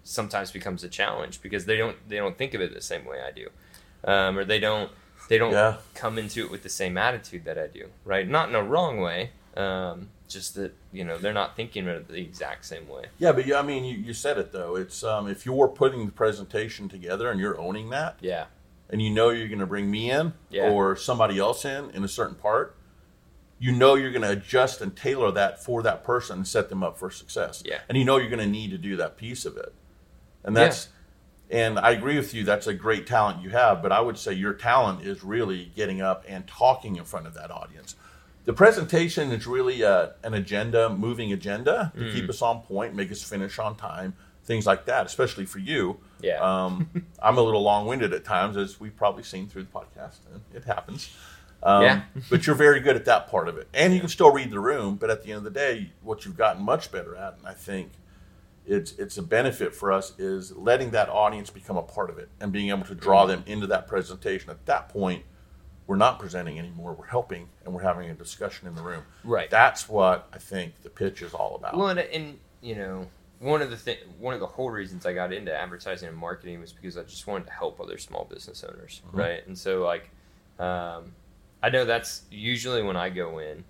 sometimes 0.05 0.51
becomes 0.51 0.85
a 0.85 0.89
challenge 0.89 1.43
because 1.43 1.65
they 1.67 1.77
don't 1.77 1.97
they 2.09 2.17
don't 2.17 2.37
think 2.39 2.55
of 2.55 2.61
it 2.61 2.73
the 2.75 2.81
same 2.81 3.05
way 3.05 3.19
I 3.21 3.31
do. 3.33 3.49
Um, 4.05 4.39
or 4.39 4.45
they 4.45 4.61
don't 4.61 4.91
they 5.29 5.39
don't 5.39 5.53
Yeah. 5.53 5.77
come 5.95 6.19
into 6.19 6.45
it 6.45 6.51
with 6.51 6.63
the 6.63 6.69
same 6.69 6.97
attitude 6.97 7.45
that 7.45 7.59
I 7.59 7.67
do 7.67 7.89
right? 8.05 8.27
Not 8.29 8.49
in 8.49 8.55
a 8.55 8.63
wrong 8.63 9.01
way. 9.01 9.31
Um, 9.57 10.11
just 10.29 10.55
that 10.55 10.75
you 10.93 11.05
know 11.05 11.19
they're 11.19 11.33
not 11.33 11.57
thinking 11.57 11.89
of 11.89 11.97
it 11.97 12.09
the 12.09 12.21
exact 12.21 12.65
same 12.65 12.87
way 12.89 13.07
Yeah, 13.19 13.33
but 13.33 13.47
yeah, 13.47 13.59
I 13.59 13.63
mean, 13.63 13.85
you, 13.85 13.97
you 13.97 14.13
said 14.15 14.39
it 14.39 14.53
though. 14.53 14.77
It's 14.77 15.03
um, 15.03 15.29
if 15.29 15.45
you're 15.47 15.69
putting 15.69 16.07
the 16.07 16.13
presentation 16.13 16.89
together 16.89 17.31
and 17.31 17.41
you're 17.41 17.59
owning 17.59 17.91
that, 17.91 18.19
yeah 18.21 18.47
and 18.91 19.03
you 19.03 19.11
know 19.11 19.29
you're 19.31 19.49
going 19.49 19.59
to 19.59 19.67
bring 19.67 19.91
me 19.91 20.11
in 20.11 20.33
Yeah. 20.51 20.71
or 20.71 20.97
somebody 20.97 21.39
else 21.39 21.65
in 21.65 21.91
in 21.91 22.05
a 22.05 22.09
certain 22.09 22.37
part, 22.37 22.77
you 23.59 23.73
know 23.73 23.95
you're 23.95 24.13
going 24.13 24.23
to 24.23 24.31
adjust 24.31 24.81
and 24.81 24.95
tailor 24.97 25.31
that 25.33 25.63
for 25.63 25.83
that 25.83 26.05
person 26.05 26.39
and 26.39 26.49
set 26.49 26.69
them 26.69 26.83
up 26.83 26.99
for 26.99 27.11
success. 27.11 27.63
Yeah. 27.67 27.81
and 27.89 27.99
you 27.99 28.05
know 28.05 28.17
you're 28.17 28.31
going 28.31 28.39
to 28.41 28.47
need 28.47 28.71
to 28.71 28.79
do 28.79 28.97
that 28.97 29.17
piece 29.17 29.45
of 29.45 29.57
it, 29.57 29.73
and 30.45 30.57
that's. 30.57 30.89
And 31.51 31.79
I 31.79 31.93
agree 31.93 32.17
with 32.19 32.35
you. 32.35 32.45
That's 32.45 32.67
a 32.67 32.75
great 32.75 33.07
talent 33.07 33.43
you 33.43 33.49
have, 33.49 33.81
but 33.81 33.91
I 33.91 34.03
would 34.03 34.19
say 34.19 34.35
your 34.35 34.53
talent 34.53 35.01
is 35.01 35.25
really 35.25 35.73
getting 35.75 36.03
up 36.03 36.27
and 36.29 36.47
talking 36.47 36.97
in 36.97 37.05
front 37.05 37.27
of 37.27 37.33
that 37.33 37.51
audience. 37.51 37.97
The 38.49 38.55
presentation 38.55 39.31
is 39.31 39.47
really 39.47 39.85
uh 39.85 40.09
an 40.23 40.33
agenda, 40.33 40.89
moving 40.89 41.35
agenda 41.35 41.93
to 41.95 42.13
keep 42.15 42.31
us 42.31 42.41
on 42.41 42.63
point, 42.63 42.95
make 42.95 43.13
us 43.13 43.23
finish 43.23 43.59
on 43.59 43.77
time, 43.77 44.15
things 44.45 44.65
like 44.65 44.87
that. 44.87 45.05
Especially 45.05 45.45
for 45.45 45.59
you, 45.59 45.99
Yeah. 46.23 46.39
Um, 46.41 46.89
I'm 47.23 47.37
a 47.37 47.43
little 47.43 47.63
long-winded 47.63 48.15
at 48.15 48.25
times, 48.25 48.57
as 48.57 48.81
we've 48.81 48.97
probably 48.97 49.23
seen 49.23 49.49
through 49.49 49.65
the 49.65 49.71
podcast. 49.71 50.21
and 50.33 50.41
It 50.55 50.65
happens. 50.65 51.15
Um, 51.63 51.83
Yeah. 51.83 52.03
but 52.31 52.47
you're 52.47 52.57
very 52.57 52.81
good 52.81 52.97
at 52.97 53.05
that 53.05 53.29
part 53.29 53.51
of 53.51 53.59
it, 53.59 53.69
and 53.75 53.93
you 53.93 54.01
can 54.01 54.09
still 54.09 54.33
read 54.33 54.51
the 54.51 54.61
room. 54.61 54.97
But 54.97 55.11
at 55.11 55.25
the 55.25 55.33
end 55.33 55.39
of 55.39 55.45
the 55.45 55.51
day, 55.67 55.93
what 56.01 56.25
you've 56.25 56.39
gotten 56.39 56.63
much 56.63 56.91
better 56.91 57.15
at, 57.17 57.37
and 57.37 57.47
I 57.47 57.53
think 57.53 57.91
it's 58.65 58.93
it's 58.93 59.19
a 59.19 59.23
benefit 59.23 59.75
for 59.75 59.93
us, 59.93 60.19
is 60.19 60.57
letting 60.57 60.93
that 60.93 61.11
audience 61.11 61.51
become 61.51 61.77
a 61.77 61.83
part 61.83 62.09
of 62.09 62.17
it 62.17 62.31
and 62.41 62.51
being 62.51 62.71
able 62.71 62.87
to 62.87 62.95
draw 62.95 63.27
them 63.27 63.45
into 63.47 63.67
that 63.67 63.87
presentation. 63.87 64.49
At 64.49 64.65
that 64.65 64.89
point, 64.89 65.25
we're 65.89 65.97
not 65.97 66.21
presenting 66.21 66.59
anymore; 66.61 66.93
we're 66.93 67.07
helping, 67.07 67.49
and 67.65 67.75
we're 67.75 67.83
having 67.83 68.09
a 68.11 68.15
discussion 68.15 68.69
in 68.69 68.77
the 68.77 68.83
room. 68.83 69.03
Right. 69.25 69.51
That's 69.51 69.89
what 69.89 70.29
I 70.33 70.39
think 70.39 70.81
the 70.85 70.91
pitch 70.91 71.23
is 71.23 71.35
all 71.35 71.57
about. 71.57 71.77
Well, 71.77 71.89
and, 71.89 71.99
and 71.99 72.39
you 72.63 72.77
know, 72.77 73.07
one 73.41 73.63
of 73.63 73.71
the 73.71 73.77
th- 73.77 74.05
one 74.21 74.35
of 74.35 74.41
the 74.41 74.47
whole 74.47 74.71
reasons 74.71 75.05
I 75.07 75.13
got 75.15 75.33
into 75.33 75.53
advertising 75.53 76.09
and 76.09 76.17
marketing 76.17 76.61
was 76.61 76.73
because 76.73 76.97
I 76.97 77.03
just 77.03 77.27
wanted 77.27 77.47
to 77.49 77.53
help 77.53 77.81
other 77.81 77.99
small 77.99 78.25
business 78.31 78.63
owners, 78.63 79.01
Mhm. 79.13 79.19
right? 79.19 79.47
And 79.47 79.57
so, 79.59 79.83
like, 79.85 80.11
um, 80.61 81.15
I 81.63 81.71
know 81.71 81.85
that's 81.85 82.23
usually 82.31 82.83
when 82.83 82.97
I 82.97 83.09
go 83.11 83.39
in. 83.39 83.65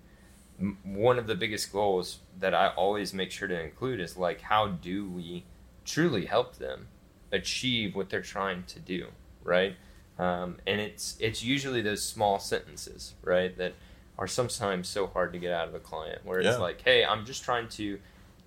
m- 0.59 0.77
One 0.83 1.17
of 1.17 1.25
the 1.25 1.35
biggest 1.35 1.71
goals 1.71 2.19
that 2.39 2.53
I 2.53 2.67
always 2.69 3.13
make 3.13 3.31
sure 3.31 3.47
to 3.47 3.59
include 3.59 3.99
is 4.01 4.17
like, 4.17 4.41
how 4.41 4.67
do 4.67 5.09
we 5.09 5.45
truly 5.85 6.25
help 6.25 6.57
them 6.57 6.87
achieve 7.31 7.95
what 7.95 8.09
they're 8.09 8.21
trying 8.21 8.63
to 8.63 8.79
do, 8.79 9.07
right? 9.43 9.75
Um, 10.19 10.57
and 10.67 10.79
it's 10.81 11.15
it's 11.19 11.43
usually 11.43 11.81
those 11.81 12.03
small 12.03 12.37
sentences, 12.39 13.13
right, 13.23 13.57
that 13.57 13.73
are 14.17 14.27
sometimes 14.27 14.87
so 14.89 15.07
hard 15.07 15.31
to 15.33 15.39
get 15.39 15.53
out 15.53 15.67
of 15.69 15.73
a 15.73 15.79
client, 15.79 16.25
where 16.25 16.39
it's 16.39 16.45
Yeah. 16.45 16.57
like, 16.57 16.81
hey, 16.81 17.05
I'm 17.05 17.25
just 17.25 17.43
trying 17.43 17.69
to 17.69 17.99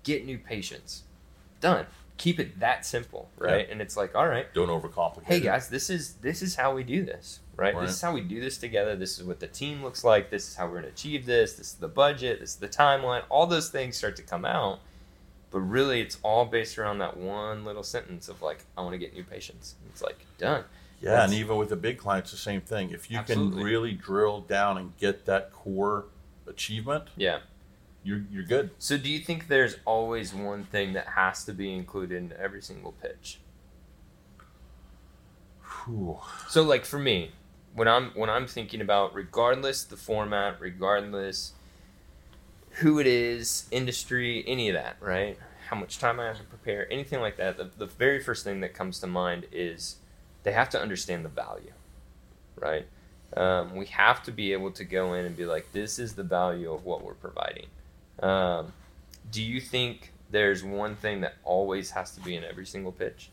get 0.03 0.23
new 0.25 0.37
patients. 0.37 1.03
Done. 1.59 1.87
Keep 2.17 2.39
it 2.39 2.59
that 2.59 2.85
simple, 2.85 3.27
right? 3.39 3.67
And 3.69 3.81
it's 3.81 3.97
like, 3.97 4.13
all 4.13 4.27
right, 4.27 4.53
Don't 4.53 4.67
overcomplicate. 4.69 5.23
hey 5.25 5.39
guys, 5.39 5.69
this 5.69 5.89
is 5.89 6.13
this 6.15 6.43
is 6.43 6.55
how 6.55 6.75
we 6.75 6.83
do 6.83 7.03
this, 7.03 7.39
right? 7.55 7.73
Right. 7.73 7.81
This 7.87 7.95
is 7.95 8.01
how 8.01 8.13
we 8.13 8.21
do 8.21 8.39
this 8.39 8.59
together. 8.59 8.95
This 8.95 9.17
is 9.17 9.23
what 9.25 9.39
the 9.39 9.47
team 9.47 9.81
looks 9.83 10.03
like. 10.03 10.29
This 10.29 10.47
is 10.47 10.55
how 10.55 10.65
we're 10.65 10.73
going 10.73 10.83
to 10.83 10.89
achieve 10.89 11.25
this. 11.25 11.53
This 11.55 11.67
is 11.69 11.73
the 11.73 11.87
budget. 11.87 12.39
This 12.39 12.51
is 12.51 12.55
the 12.57 12.67
timeline. 12.67 13.23
All 13.29 13.47
those 13.47 13.69
things 13.69 13.97
start 13.97 14.15
to 14.17 14.21
come 14.21 14.45
out, 14.45 14.79
but 15.49 15.61
really, 15.61 16.01
it's 16.01 16.19
all 16.21 16.45
based 16.45 16.77
around 16.77 16.99
that 16.99 17.17
one 17.17 17.65
little 17.65 17.83
sentence 17.83 18.29
of 18.29 18.43
like, 18.43 18.63
I 18.77 18.81
want 18.81 18.93
to 18.93 18.99
get 18.99 19.15
new 19.15 19.23
patients. 19.23 19.73
It's 19.89 20.03
like 20.03 20.23
done. 20.37 20.65
Yeah, 21.03 21.09
That's- 21.11 21.31
and 21.31 21.39
even 21.39 21.57
with 21.57 21.67
the 21.67 21.75
big 21.75 21.97
clients, 21.97 22.31
the 22.31 22.37
same 22.37 22.61
thing. 22.61 22.91
If 22.91 23.11
you 23.11 23.17
Absolutely. 23.17 23.57
can 23.57 23.63
really 23.65 23.91
drill 23.91 24.39
down 24.41 24.77
and 24.77 24.95
get 24.97 25.25
that 25.25 25.51
core 25.51 26.05
achievement, 26.47 27.09
Yeah. 27.17 27.39
you're 28.05 28.23
you're 28.31 28.43
good. 28.45 28.69
So, 28.79 28.97
do 28.97 29.09
you 29.09 29.19
think 29.19 29.49
there's 29.49 29.75
always 29.83 30.33
one 30.33 30.63
thing 30.63 30.93
that 30.93 31.07
has 31.07 31.43
to 31.43 31.53
be 31.53 31.73
included 31.73 32.15
in 32.17 32.33
every 32.39 32.61
single 32.61 32.93
pitch? 32.93 33.39
Whew. 35.85 36.19
So 36.47 36.63
like 36.63 36.85
for 36.85 36.99
me, 36.99 37.31
when 37.73 37.87
I'm 37.89 38.11
when 38.11 38.29
I'm 38.29 38.47
thinking 38.47 38.79
about 38.79 39.13
regardless 39.13 39.83
the 39.83 39.97
format, 39.97 40.61
regardless 40.61 41.53
who 42.77 42.99
it 42.99 43.07
is, 43.07 43.67
industry, 43.71 44.43
any 44.47 44.69
of 44.69 44.73
that, 44.75 44.95
right? 45.01 45.37
How 45.67 45.75
much 45.75 45.99
time 45.99 46.19
I 46.19 46.27
have 46.27 46.37
to 46.37 46.43
prepare, 46.43 46.91
anything 46.91 47.19
like 47.19 47.37
that, 47.37 47.57
the, 47.57 47.69
the 47.77 47.85
very 47.85 48.21
first 48.21 48.43
thing 48.43 48.61
that 48.61 48.73
comes 48.73 48.99
to 48.99 49.07
mind 49.07 49.45
is 49.51 49.97
they 50.43 50.51
have 50.51 50.69
to 50.71 50.81
understand 50.81 51.25
the 51.25 51.29
value, 51.29 51.71
right? 52.59 52.85
Um, 53.35 53.75
we 53.75 53.85
have 53.87 54.21
to 54.23 54.31
be 54.31 54.53
able 54.53 54.71
to 54.71 54.83
go 54.83 55.13
in 55.13 55.25
and 55.25 55.35
be 55.35 55.45
like, 55.45 55.71
this 55.71 55.97
is 55.97 56.13
the 56.13 56.23
value 56.23 56.71
of 56.71 56.85
what 56.85 57.03
we're 57.03 57.13
providing. 57.15 57.65
Um, 58.21 58.73
do 59.31 59.41
you 59.41 59.59
think 59.59 60.11
there's 60.29 60.63
one 60.63 60.95
thing 60.95 61.21
that 61.21 61.35
always 61.43 61.91
has 61.91 62.11
to 62.15 62.21
be 62.21 62.35
in 62.35 62.43
every 62.43 62.65
single 62.65 62.91
pitch? 62.91 63.29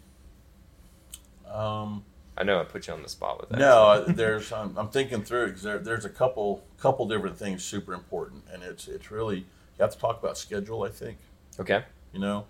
Um, 1.52 2.04
I 2.36 2.44
know 2.44 2.60
I 2.60 2.64
put 2.64 2.86
you 2.86 2.94
on 2.94 3.02
the 3.02 3.08
spot 3.08 3.40
with 3.40 3.50
that. 3.50 3.58
no, 3.58 4.04
there's 4.04 4.52
I'm, 4.60 4.76
I'm 4.78 4.88
thinking 4.88 5.22
through 5.22 5.44
it 5.44 5.46
because 5.48 5.62
there, 5.62 5.78
there's 5.78 6.04
a 6.04 6.10
couple 6.10 6.62
couple 6.78 7.06
different 7.08 7.36
things 7.36 7.62
super 7.64 7.92
important, 7.92 8.44
and 8.52 8.62
it's 8.62 8.88
it's 8.88 9.10
really 9.10 9.38
you 9.38 9.44
have 9.80 9.90
to 9.92 9.98
talk 9.98 10.18
about 10.22 10.38
schedule. 10.38 10.82
I 10.84 10.90
think 10.90 11.18
Okay. 11.58 11.82
you 12.12 12.20
know, 12.20 12.46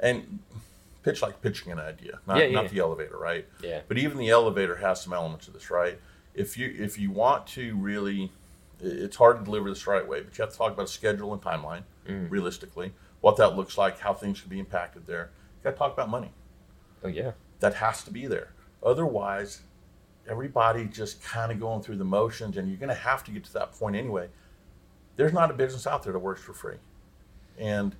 and 0.00 0.38
pitch 1.04 1.22
like 1.22 1.40
pitching 1.42 1.70
an 1.70 1.78
idea, 1.78 2.18
not 2.26 2.38
Yeah, 2.38 2.44
yeah, 2.44 2.54
not 2.54 2.64
yeah. 2.64 2.70
the 2.70 2.78
elevator, 2.80 3.16
right? 3.18 3.46
Yeah. 3.62 3.80
But 3.86 3.98
even 3.98 4.18
the 4.18 4.30
elevator 4.30 4.76
has 4.76 5.00
some 5.02 5.12
elements 5.12 5.46
of 5.46 5.54
this, 5.54 5.70
right? 5.70 6.00
If 6.34 6.56
you 6.58 6.74
if 6.76 6.98
you 6.98 7.10
want 7.12 7.46
to 7.48 7.76
really, 7.76 8.32
it's 8.80 9.16
hard 9.16 9.38
to 9.38 9.44
deliver 9.44 9.68
this 9.68 9.86
right 9.86 10.06
way, 10.06 10.22
but 10.22 10.36
you 10.36 10.42
have 10.42 10.50
to 10.52 10.58
talk 10.58 10.72
about 10.72 10.86
a 10.86 10.88
schedule 10.88 11.32
and 11.32 11.40
timeline, 11.42 11.82
Mm. 12.08 12.30
realistically, 12.30 12.92
what 13.22 13.36
that 13.38 13.56
looks 13.56 13.78
like, 13.78 13.98
how 14.00 14.12
things 14.12 14.38
can 14.40 14.50
be 14.50 14.58
impacted 14.58 15.06
there. 15.06 15.30
You 15.58 15.64
got 15.64 15.70
to 15.70 15.76
talk 15.78 15.92
about 15.94 16.10
money. 16.10 16.32
Oh 17.02 17.08
yeah. 17.08 17.32
That 17.60 17.74
has 17.74 18.02
to 18.04 18.10
be 18.10 18.26
there. 18.26 18.48
Otherwise, 18.82 19.62
everybody 20.28 20.84
just 20.86 21.22
kind 21.22 21.50
of 21.50 21.58
going 21.60 21.80
through 21.82 21.96
the 21.96 22.04
motions, 22.04 22.56
and 22.58 22.68
you're 22.68 22.76
going 22.76 22.88
to 22.90 22.94
have 22.94 23.24
to 23.24 23.30
get 23.30 23.44
to 23.44 23.52
that 23.54 23.72
point 23.72 23.96
anyway. 23.96 24.28
There's 25.16 25.32
not 25.32 25.50
a 25.50 25.54
business 25.54 25.86
out 25.86 26.02
there 26.02 26.12
that 26.12 26.18
works 26.18 26.42
for 26.42 26.52
free, 26.52 26.76
and 27.58 27.94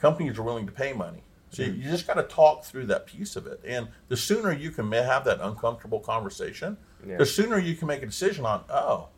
companies 0.00 0.38
are 0.38 0.42
willing 0.42 0.64
to 0.66 0.72
pay 0.72 0.92
money. 0.92 1.22
So 1.50 1.62
you 1.62 1.82
just 1.82 2.06
got 2.06 2.14
to 2.14 2.22
talk 2.24 2.64
through 2.64 2.86
that 2.86 3.06
piece 3.06 3.34
of 3.36 3.46
it, 3.46 3.60
and 3.66 3.88
the 4.08 4.16
sooner 4.16 4.52
you 4.52 4.70
can 4.70 4.90
have 4.92 5.24
that 5.24 5.40
uncomfortable 5.40 6.00
conversation, 6.00 6.76
Yeah. 7.06 7.16
the 7.16 7.26
sooner 7.26 7.58
you 7.58 7.74
can 7.74 7.88
make 7.88 8.02
a 8.02 8.06
decision 8.06 8.44
on, 8.44 8.64
oh, 8.68 9.08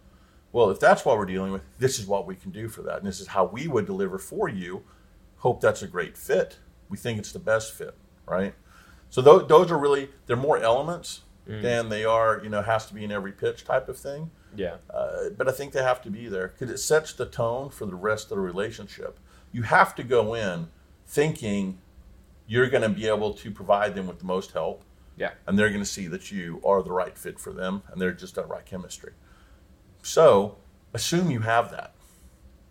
well, 0.52 0.70
if 0.70 0.78
that's 0.80 1.04
what 1.04 1.16
we're 1.18 1.26
dealing 1.26 1.52
with, 1.52 1.62
this 1.78 1.98
is 1.98 2.06
what 2.06 2.26
we 2.26 2.34
can 2.36 2.50
do 2.50 2.68
for 2.68 2.82
that, 2.82 2.98
and 2.98 3.06
this 3.06 3.20
is 3.20 3.28
how 3.28 3.44
we 3.46 3.66
would 3.68 3.86
deliver 3.86 4.18
for 4.18 4.48
you. 4.48 4.82
Hope 5.38 5.60
that's 5.60 5.82
a 5.82 5.86
great 5.88 6.16
fit. 6.16 6.58
We 6.88 6.96
think 6.96 7.18
it's 7.18 7.32
the 7.32 7.38
best 7.38 7.72
fit, 7.72 7.94
right? 8.26 8.54
So 9.10 9.20
those, 9.22 9.48
those 9.48 9.70
are 9.70 9.78
really 9.78 10.10
they're 10.26 10.36
more 10.36 10.58
elements 10.58 11.22
than 11.46 11.88
they 11.88 12.04
are, 12.04 12.40
you 12.44 12.48
know, 12.48 12.62
has 12.62 12.86
to 12.86 12.94
be 12.94 13.02
in 13.02 13.10
every 13.10 13.32
pitch 13.32 13.64
type 13.64 13.88
of 13.88 13.96
thing. 13.98 14.30
Yeah. 14.54 14.76
Uh, 14.88 15.30
but 15.36 15.48
I 15.48 15.52
think 15.52 15.72
they 15.72 15.82
have 15.82 16.00
to 16.02 16.10
be 16.10 16.28
there 16.28 16.46
because 16.48 16.70
it 16.70 16.78
sets 16.78 17.12
the 17.12 17.26
tone 17.26 17.70
for 17.70 17.86
the 17.86 17.96
rest 17.96 18.30
of 18.30 18.36
the 18.36 18.40
relationship. 18.40 19.18
You 19.50 19.62
have 19.62 19.96
to 19.96 20.04
go 20.04 20.34
in 20.34 20.68
thinking 21.08 21.78
you're 22.50 22.68
going 22.68 22.82
to 22.82 22.88
be 22.88 23.06
able 23.06 23.32
to 23.32 23.48
provide 23.52 23.94
them 23.94 24.08
with 24.08 24.18
the 24.18 24.24
most 24.24 24.50
help, 24.50 24.82
Yeah. 25.16 25.30
and 25.46 25.56
they're 25.56 25.68
going 25.68 25.84
to 25.84 25.88
see 25.88 26.08
that 26.08 26.32
you 26.32 26.60
are 26.64 26.82
the 26.82 26.90
right 26.90 27.16
fit 27.16 27.38
for 27.38 27.52
them, 27.52 27.84
and 27.88 28.00
they're 28.02 28.10
just 28.12 28.34
that 28.34 28.48
right 28.48 28.66
chemistry. 28.66 29.12
So 30.02 30.56
assume 30.92 31.30
you 31.30 31.40
have 31.40 31.70
that, 31.70 31.94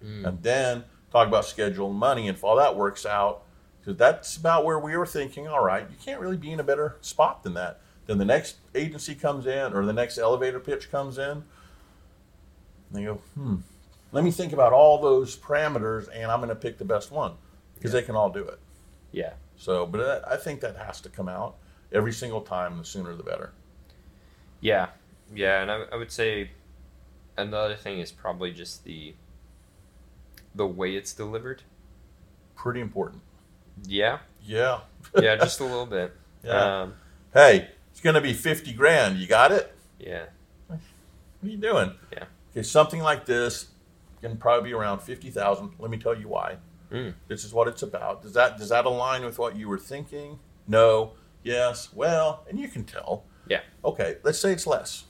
and 0.02 0.44
then 0.44 0.84
talk 1.12 1.30
about 1.30 1.46
schedule 1.46 1.90
and 1.92 1.98
money, 1.98 2.28
and 2.28 2.36
if 2.36 2.44
all 2.44 2.58
that 2.58 2.76
works 2.76 3.06
out, 3.06 3.44
because 3.80 3.96
that's 3.96 4.36
about 4.36 4.66
where 4.66 4.78
we 4.80 4.98
were 4.98 5.06
thinking. 5.06 5.48
All 5.48 5.64
right, 5.64 5.88
you 5.90 5.96
can't 6.04 6.20
really 6.20 6.36
be 6.36 6.52
in 6.52 6.60
a 6.60 6.64
better 6.64 6.98
spot 7.00 7.44
than 7.44 7.54
that. 7.54 7.80
Then 8.06 8.18
the 8.18 8.26
next 8.26 8.58
agency 8.76 9.16
comes 9.16 9.48
in, 9.48 9.72
or 9.74 9.86
the 9.86 9.94
next 9.94 10.18
elevator 10.18 10.60
pitch 10.60 10.92
comes 10.92 11.18
in, 11.18 11.30
and 11.32 11.44
they 12.92 13.04
go, 13.06 13.16
hmm, 13.36 13.56
let 14.12 14.26
me 14.26 14.32
think 14.32 14.52
about 14.52 14.74
all 14.74 15.00
those 15.00 15.38
parameters, 15.38 16.10
and 16.14 16.30
I'm 16.30 16.40
going 16.40 16.50
to 16.50 16.56
pick 16.56 16.80
the 16.80 16.86
best 16.86 17.12
one 17.12 17.34
because 17.76 17.94
they 17.94 18.02
can 18.02 18.16
all 18.18 18.30
do 18.30 18.44
it. 18.44 18.60
Yeah. 19.14 19.34
So, 19.60 19.86
but 19.86 20.24
I 20.26 20.34
I 20.34 20.38
think 20.38 20.62
that 20.62 20.78
has 20.78 21.02
to 21.02 21.10
come 21.10 21.28
out 21.28 21.56
every 21.92 22.14
single 22.14 22.42
time. 22.42 22.78
The 22.78 22.86
sooner 22.86 23.14
the 23.16 23.24
better. 23.24 23.52
Yeah. 24.62 24.88
Yeah. 25.36 25.62
And 25.62 25.70
I, 25.70 25.84
I 25.92 25.96
would 25.98 26.12
say 26.12 26.52
another 27.38 27.76
thing 27.76 28.00
is 28.00 28.12
probably 28.12 28.52
just 28.52 28.86
the 28.86 29.14
the 30.56 30.66
way 30.66 30.96
it's 30.96 31.14
delivered. 31.14 31.64
Pretty 32.56 32.80
important. 32.82 33.22
Yeah. 33.86 34.20
Yeah. 34.44 34.80
Yeah. 35.22 35.36
Just 35.36 35.60
a 35.60 35.64
little 35.64 35.86
bit. 35.86 36.16
Yeah. 36.42 36.82
Um, 36.84 36.94
hey, 37.34 37.68
it's 37.92 38.00
going 38.00 38.14
to 38.16 38.22
be 38.22 38.32
fifty 38.32 38.72
grand. 38.72 39.18
You 39.18 39.28
got 39.28 39.52
it? 39.52 39.76
yeah. 40.00 40.28
What 40.68 40.80
are 41.44 41.48
you 41.50 41.58
doing? 41.58 41.92
Yeah. 42.14 42.24
Okay, 42.52 42.64
something 42.64 43.02
like 43.02 43.26
this 43.26 43.68
can 44.22 44.38
probably 44.38 44.70
be 44.70 44.74
around 44.74 45.02
fifty 45.02 45.30
thousand. 45.32 45.72
Let 45.80 45.92
me 45.92 45.98
tell 45.98 46.18
you 46.18 46.30
why. 46.30 46.56
Mm. 46.92 47.14
This 47.28 47.44
is 47.44 47.54
what 47.54 47.68
it's 47.68 47.84
about. 47.84 48.22
Does 48.22 48.34
that 48.34 48.58
does 48.58 48.70
that 48.70 48.86
align 48.86 49.24
with 49.24 49.38
what 49.38 49.56
you 49.56 49.68
were 49.68 49.78
thinking? 49.78 50.40
No. 50.68 51.14
Yes. 51.44 51.90
Well, 51.94 52.46
and 52.50 52.60
you 52.60 52.68
can 52.68 52.84
tell. 52.84 53.26
Yeah. 53.48 53.62
Okay, 53.84 54.18
let's 54.24 54.40
say 54.40 54.52
it's 54.52 54.68
less. 54.68 55.06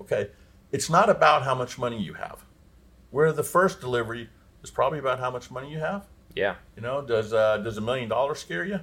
Okay, 0.00 0.30
it's 0.72 0.90
not 0.90 1.08
about 1.08 1.42
how 1.42 1.54
much 1.54 1.78
money 1.78 2.00
you 2.00 2.14
have. 2.14 2.44
Where 3.10 3.32
the 3.32 3.44
first 3.44 3.80
delivery 3.80 4.28
is 4.62 4.70
probably 4.70 4.98
about 4.98 5.20
how 5.20 5.30
much 5.30 5.50
money 5.50 5.70
you 5.70 5.78
have. 5.78 6.06
Yeah. 6.34 6.56
You 6.76 6.82
know, 6.82 7.02
does 7.02 7.32
uh, 7.32 7.58
does 7.58 7.76
a 7.76 7.80
million 7.80 8.08
dollars 8.08 8.40
scare 8.40 8.64
you? 8.64 8.80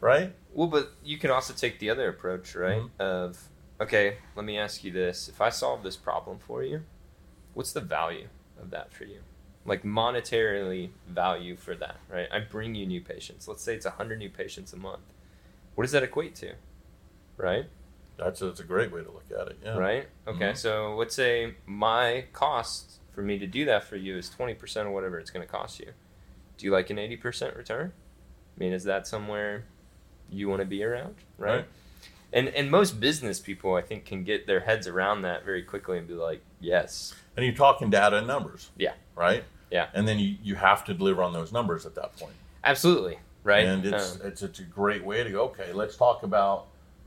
Right. 0.00 0.32
Well, 0.52 0.68
but 0.68 0.92
you 1.04 1.18
can 1.18 1.30
also 1.30 1.52
take 1.54 1.78
the 1.78 1.90
other 1.90 2.08
approach, 2.08 2.54
right? 2.54 2.82
Mm-hmm. 2.82 3.02
Of 3.02 3.48
okay, 3.80 4.18
let 4.36 4.44
me 4.44 4.58
ask 4.58 4.84
you 4.84 4.92
this: 4.92 5.28
If 5.28 5.40
I 5.40 5.50
solve 5.50 5.82
this 5.82 5.96
problem 5.96 6.38
for 6.38 6.62
you, 6.62 6.82
what's 7.54 7.72
the 7.72 7.80
value 7.80 8.28
of 8.60 8.70
that 8.70 8.92
for 8.92 9.04
you? 9.04 9.20
Like 9.64 9.84
monetarily 9.84 10.90
value 11.08 11.56
for 11.56 11.74
that, 11.76 11.96
right? 12.10 12.26
I 12.32 12.40
bring 12.40 12.74
you 12.74 12.84
new 12.86 13.00
patients. 13.00 13.46
Let's 13.46 13.62
say 13.62 13.74
it's 13.76 13.86
hundred 13.86 14.18
new 14.18 14.30
patients 14.30 14.72
a 14.72 14.76
month. 14.76 15.02
What 15.74 15.84
does 15.84 15.92
that 15.92 16.02
equate 16.02 16.34
to, 16.36 16.54
right? 17.36 17.66
That's 18.18 18.42
a, 18.42 18.46
that's 18.46 18.60
a 18.60 18.64
great 18.64 18.92
way 18.92 19.02
to 19.02 19.10
look 19.10 19.24
at 19.30 19.48
it. 19.48 19.58
Yeah. 19.64 19.76
Right. 19.78 20.08
Okay. 20.26 20.52
Mhm. 20.52 20.56
So 20.56 20.96
let's 20.96 21.14
say 21.14 21.54
my 21.66 22.24
cost 22.32 22.98
for 23.12 23.22
me 23.22 23.38
to 23.38 23.46
do 23.46 23.64
that 23.66 23.84
for 23.84 23.96
you 23.96 24.16
is 24.16 24.28
twenty 24.28 24.54
percent 24.54 24.88
of 24.88 24.94
whatever 24.94 25.18
it's 25.18 25.30
going 25.30 25.46
to 25.46 25.50
cost 25.52 25.78
you. 25.80 25.92
Do 26.58 26.66
you 26.66 26.72
like 26.72 26.90
an 26.90 26.98
eighty 26.98 27.16
percent 27.16 27.56
return? 27.56 27.92
I 28.56 28.60
mean, 28.60 28.72
is 28.72 28.84
that 28.84 29.06
somewhere 29.06 29.64
you 30.28 30.48
want 30.48 30.60
to 30.60 30.66
be 30.66 30.82
around, 30.84 31.14
right? 31.38 31.54
Right. 31.56 31.64
And 32.32 32.48
and 32.48 32.70
most 32.70 32.98
business 33.00 33.38
people, 33.40 33.74
I 33.76 33.82
think, 33.82 34.04
can 34.06 34.24
get 34.24 34.46
their 34.46 34.60
heads 34.60 34.86
around 34.88 35.22
that 35.22 35.44
very 35.44 35.62
quickly 35.62 35.98
and 35.98 36.06
be 36.08 36.14
like, 36.14 36.42
yes, 36.60 37.14
And 37.36 37.46
you're 37.46 37.54
talking 37.54 37.90
data 37.90 38.18
and 38.18 38.26
numbers, 38.26 38.70
yeah, 38.76 38.92
right? 39.16 39.44
Yeah. 39.70 39.88
And 39.94 40.06
then 40.06 40.18
you, 40.18 40.36
you 40.42 40.54
have 40.56 40.84
to 40.84 40.94
deliver 40.94 41.22
on 41.22 41.32
those 41.32 41.50
numbers 41.52 41.86
at 41.86 41.94
that 41.94 42.14
point. 42.16 42.34
absolutely, 42.64 43.18
right? 43.42 43.64
And 43.64 43.84
it's, 43.86 44.16
Um, 44.16 44.20
it's 44.26 44.42
it's 44.42 44.58
a 44.60 44.64
great 44.64 45.02
way 45.04 45.24
to 45.24 45.30
go. 45.30 45.44
Okay, 45.44 45.72
let's 45.72 45.96
talk 45.96 46.22
about, 46.24 46.66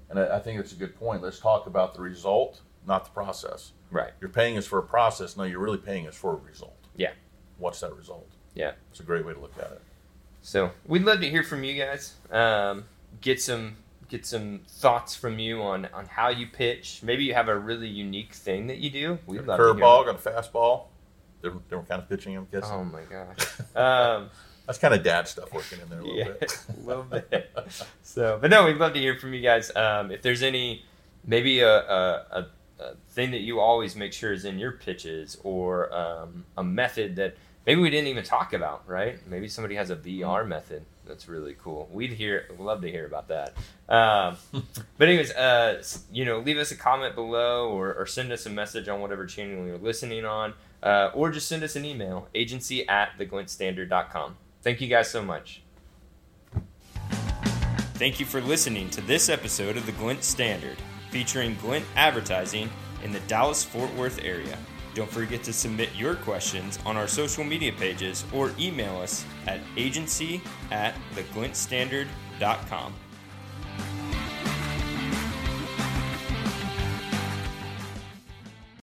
and 0.10 0.20
I, 0.20 0.38
I 0.38 0.40
think 0.40 0.60
it's 0.60 0.72
a 0.72 0.76
good 0.76 0.96
point. 0.98 1.22
Let's 1.22 1.40
talk 1.40 1.68
about 1.68 1.94
the 1.94 2.02
result, 2.02 2.62
not 2.88 3.06
the 3.06 3.12
process. 3.12 3.72
right, 3.92 4.12
You're 4.20 4.32
paying 4.32 4.58
us 4.58 4.66
for 4.66 4.80
a 4.80 4.84
process. 4.84 5.38
No, 5.38 5.44
you're 5.44 5.60
really 5.60 5.78
paying 5.78 6.08
us 6.08 6.16
for 6.16 6.34
a 6.34 6.38
result. 6.38 6.76
Yeah. 6.96 7.12
What's 7.60 7.80
that 7.82 7.94
result? 7.96 8.30
yeah. 8.56 8.72
It's 8.92 9.00
a 9.00 9.04
great 9.04 9.26
way 9.26 9.34
to 9.34 9.40
look 9.40 9.54
at 9.60 9.72
it. 9.72 9.82
So 10.42 10.72
we'd 10.88 11.04
love 11.04 11.20
to 11.22 11.30
hear 11.30 11.44
from 11.44 11.64
you 11.64 11.76
guys. 11.84 12.16
Um, 12.32 12.86
get 13.22 13.42
some 13.42 13.78
get 14.10 14.26
some 14.26 14.62
thoughts 14.68 15.16
from 15.16 15.40
you 15.40 15.62
on 15.62 15.88
on 15.94 16.06
how 16.06 16.30
you 16.30 16.48
pitch. 16.48 17.02
Maybe 17.04 17.24
you 17.24 17.34
have 17.34 17.48
a 17.48 17.58
really 17.58 17.88
unique 17.88 18.34
thing 18.34 18.68
that 18.68 18.78
you 18.78 18.90
do. 18.90 19.20
We'd 19.26 19.42
love. 19.42 19.60
Curveball, 19.60 20.06
got 20.06 20.26
a 20.26 20.30
fastball. 20.30 20.86
Different, 21.42 21.68
different 21.70 21.90
kind 21.90 22.02
of 22.02 22.10
pitching, 22.10 22.36
I'm 22.36 22.48
guessing. 22.52 22.72
Oh 22.74 22.84
my 22.86 23.04
gosh. 23.04 23.38
Um, 23.76 24.30
That's 24.66 24.80
kind 24.80 24.94
of 24.96 25.04
dad 25.04 25.28
stuff 25.28 25.54
working 25.54 25.80
in 25.80 25.90
there 25.90 26.00
a 26.00 26.04
little 26.04 26.18
yeah, 26.18 26.32
bit. 26.40 26.58
a 26.78 26.88
little 26.88 27.04
bit. 27.04 27.52
So, 28.02 28.40
but 28.42 28.50
no, 28.50 28.66
we'd 28.66 28.78
love 28.78 28.94
to 28.94 29.00
hear 29.00 29.16
from 29.16 29.34
you 29.34 29.42
guys. 29.42 29.76
Um, 29.76 30.10
if 30.10 30.24
there's 30.24 30.42
any, 30.42 30.84
maybe 31.24 31.60
a, 31.60 31.70
a, 31.70 32.26
a, 32.32 32.48
a 32.80 32.96
thing 33.10 33.30
that 33.32 33.42
you 33.42 33.60
always 33.60 33.96
make 33.96 34.12
sure 34.12 34.34
is 34.34 34.44
in 34.44 34.58
your 34.58 34.72
pitches, 34.72 35.38
or 35.44 35.94
um, 35.94 36.46
a 36.58 36.64
method 36.64 37.16
that 37.18 37.36
maybe 37.68 37.80
we 37.80 37.92
didn't 37.92 38.08
even 38.08 38.24
talk 38.24 38.54
about, 38.54 38.88
right? 38.88 39.20
Maybe 39.28 39.48
somebody 39.48 39.76
has 39.76 39.92
a 39.92 39.98
VR 39.98 40.48
method 40.48 40.84
that's 41.06 41.28
really 41.28 41.56
cool. 41.62 41.90
We'd 41.92 42.14
hear, 42.14 42.48
love 42.58 42.82
to 42.82 42.92
hear 42.92 43.06
about 43.06 43.28
that. 43.30 43.54
Um, 43.88 44.38
but 44.98 45.08
anyways, 45.08 45.32
uh, 45.32 45.84
you 46.12 46.26
know, 46.26 46.40
leave 46.40 46.58
us 46.58 46.72
a 46.72 46.76
comment 46.76 47.16
below, 47.16 47.70
or, 47.70 47.94
or 47.94 48.06
send 48.06 48.32
us 48.32 48.46
a 48.46 48.50
message 48.50 48.88
on 48.88 49.02
whatever 49.02 49.26
channel 49.26 49.66
you're 49.66 49.78
listening 49.78 50.26
on, 50.26 50.54
uh, 50.84 51.12
or 51.14 51.32
just 51.32 51.48
send 51.48 51.64
us 51.64 51.76
an 51.76 51.86
email, 51.86 52.28
agency 52.36 52.88
at 52.88 53.18
theglintstandard.com. 53.18 54.38
Thank 54.62 54.82
you 54.82 54.88
guys 54.88 55.10
so 55.10 55.24
much. 55.24 55.62
Thank 57.96 58.20
you 58.20 58.26
for 58.26 58.42
listening 58.42 58.90
to 58.90 59.02
this 59.02 59.30
episode 59.30 59.78
of 59.78 59.86
the 59.86 59.94
Glint 59.94 60.24
Standard, 60.24 60.78
featuring 61.12 61.56
Glint 61.62 61.86
Advertising 61.96 62.70
in 63.04 63.14
the 63.14 63.22
Dallas 63.22 63.64
Fort 63.64 63.94
Worth 63.96 64.20
area. 64.24 64.58
Don't 64.96 65.12
forget 65.12 65.44
to 65.44 65.54
submit 65.54 65.90
your 65.94 66.16
questions 66.16 66.80
on 66.86 66.96
our 66.96 67.08
social 67.08 67.44
media 67.44 67.74
pages 67.74 68.24
or 68.34 68.52
email 68.58 68.98
us 68.98 69.26
at 69.46 69.60
agency 69.76 70.42
at 70.72 70.96
theglintstandard.com. 71.14 72.94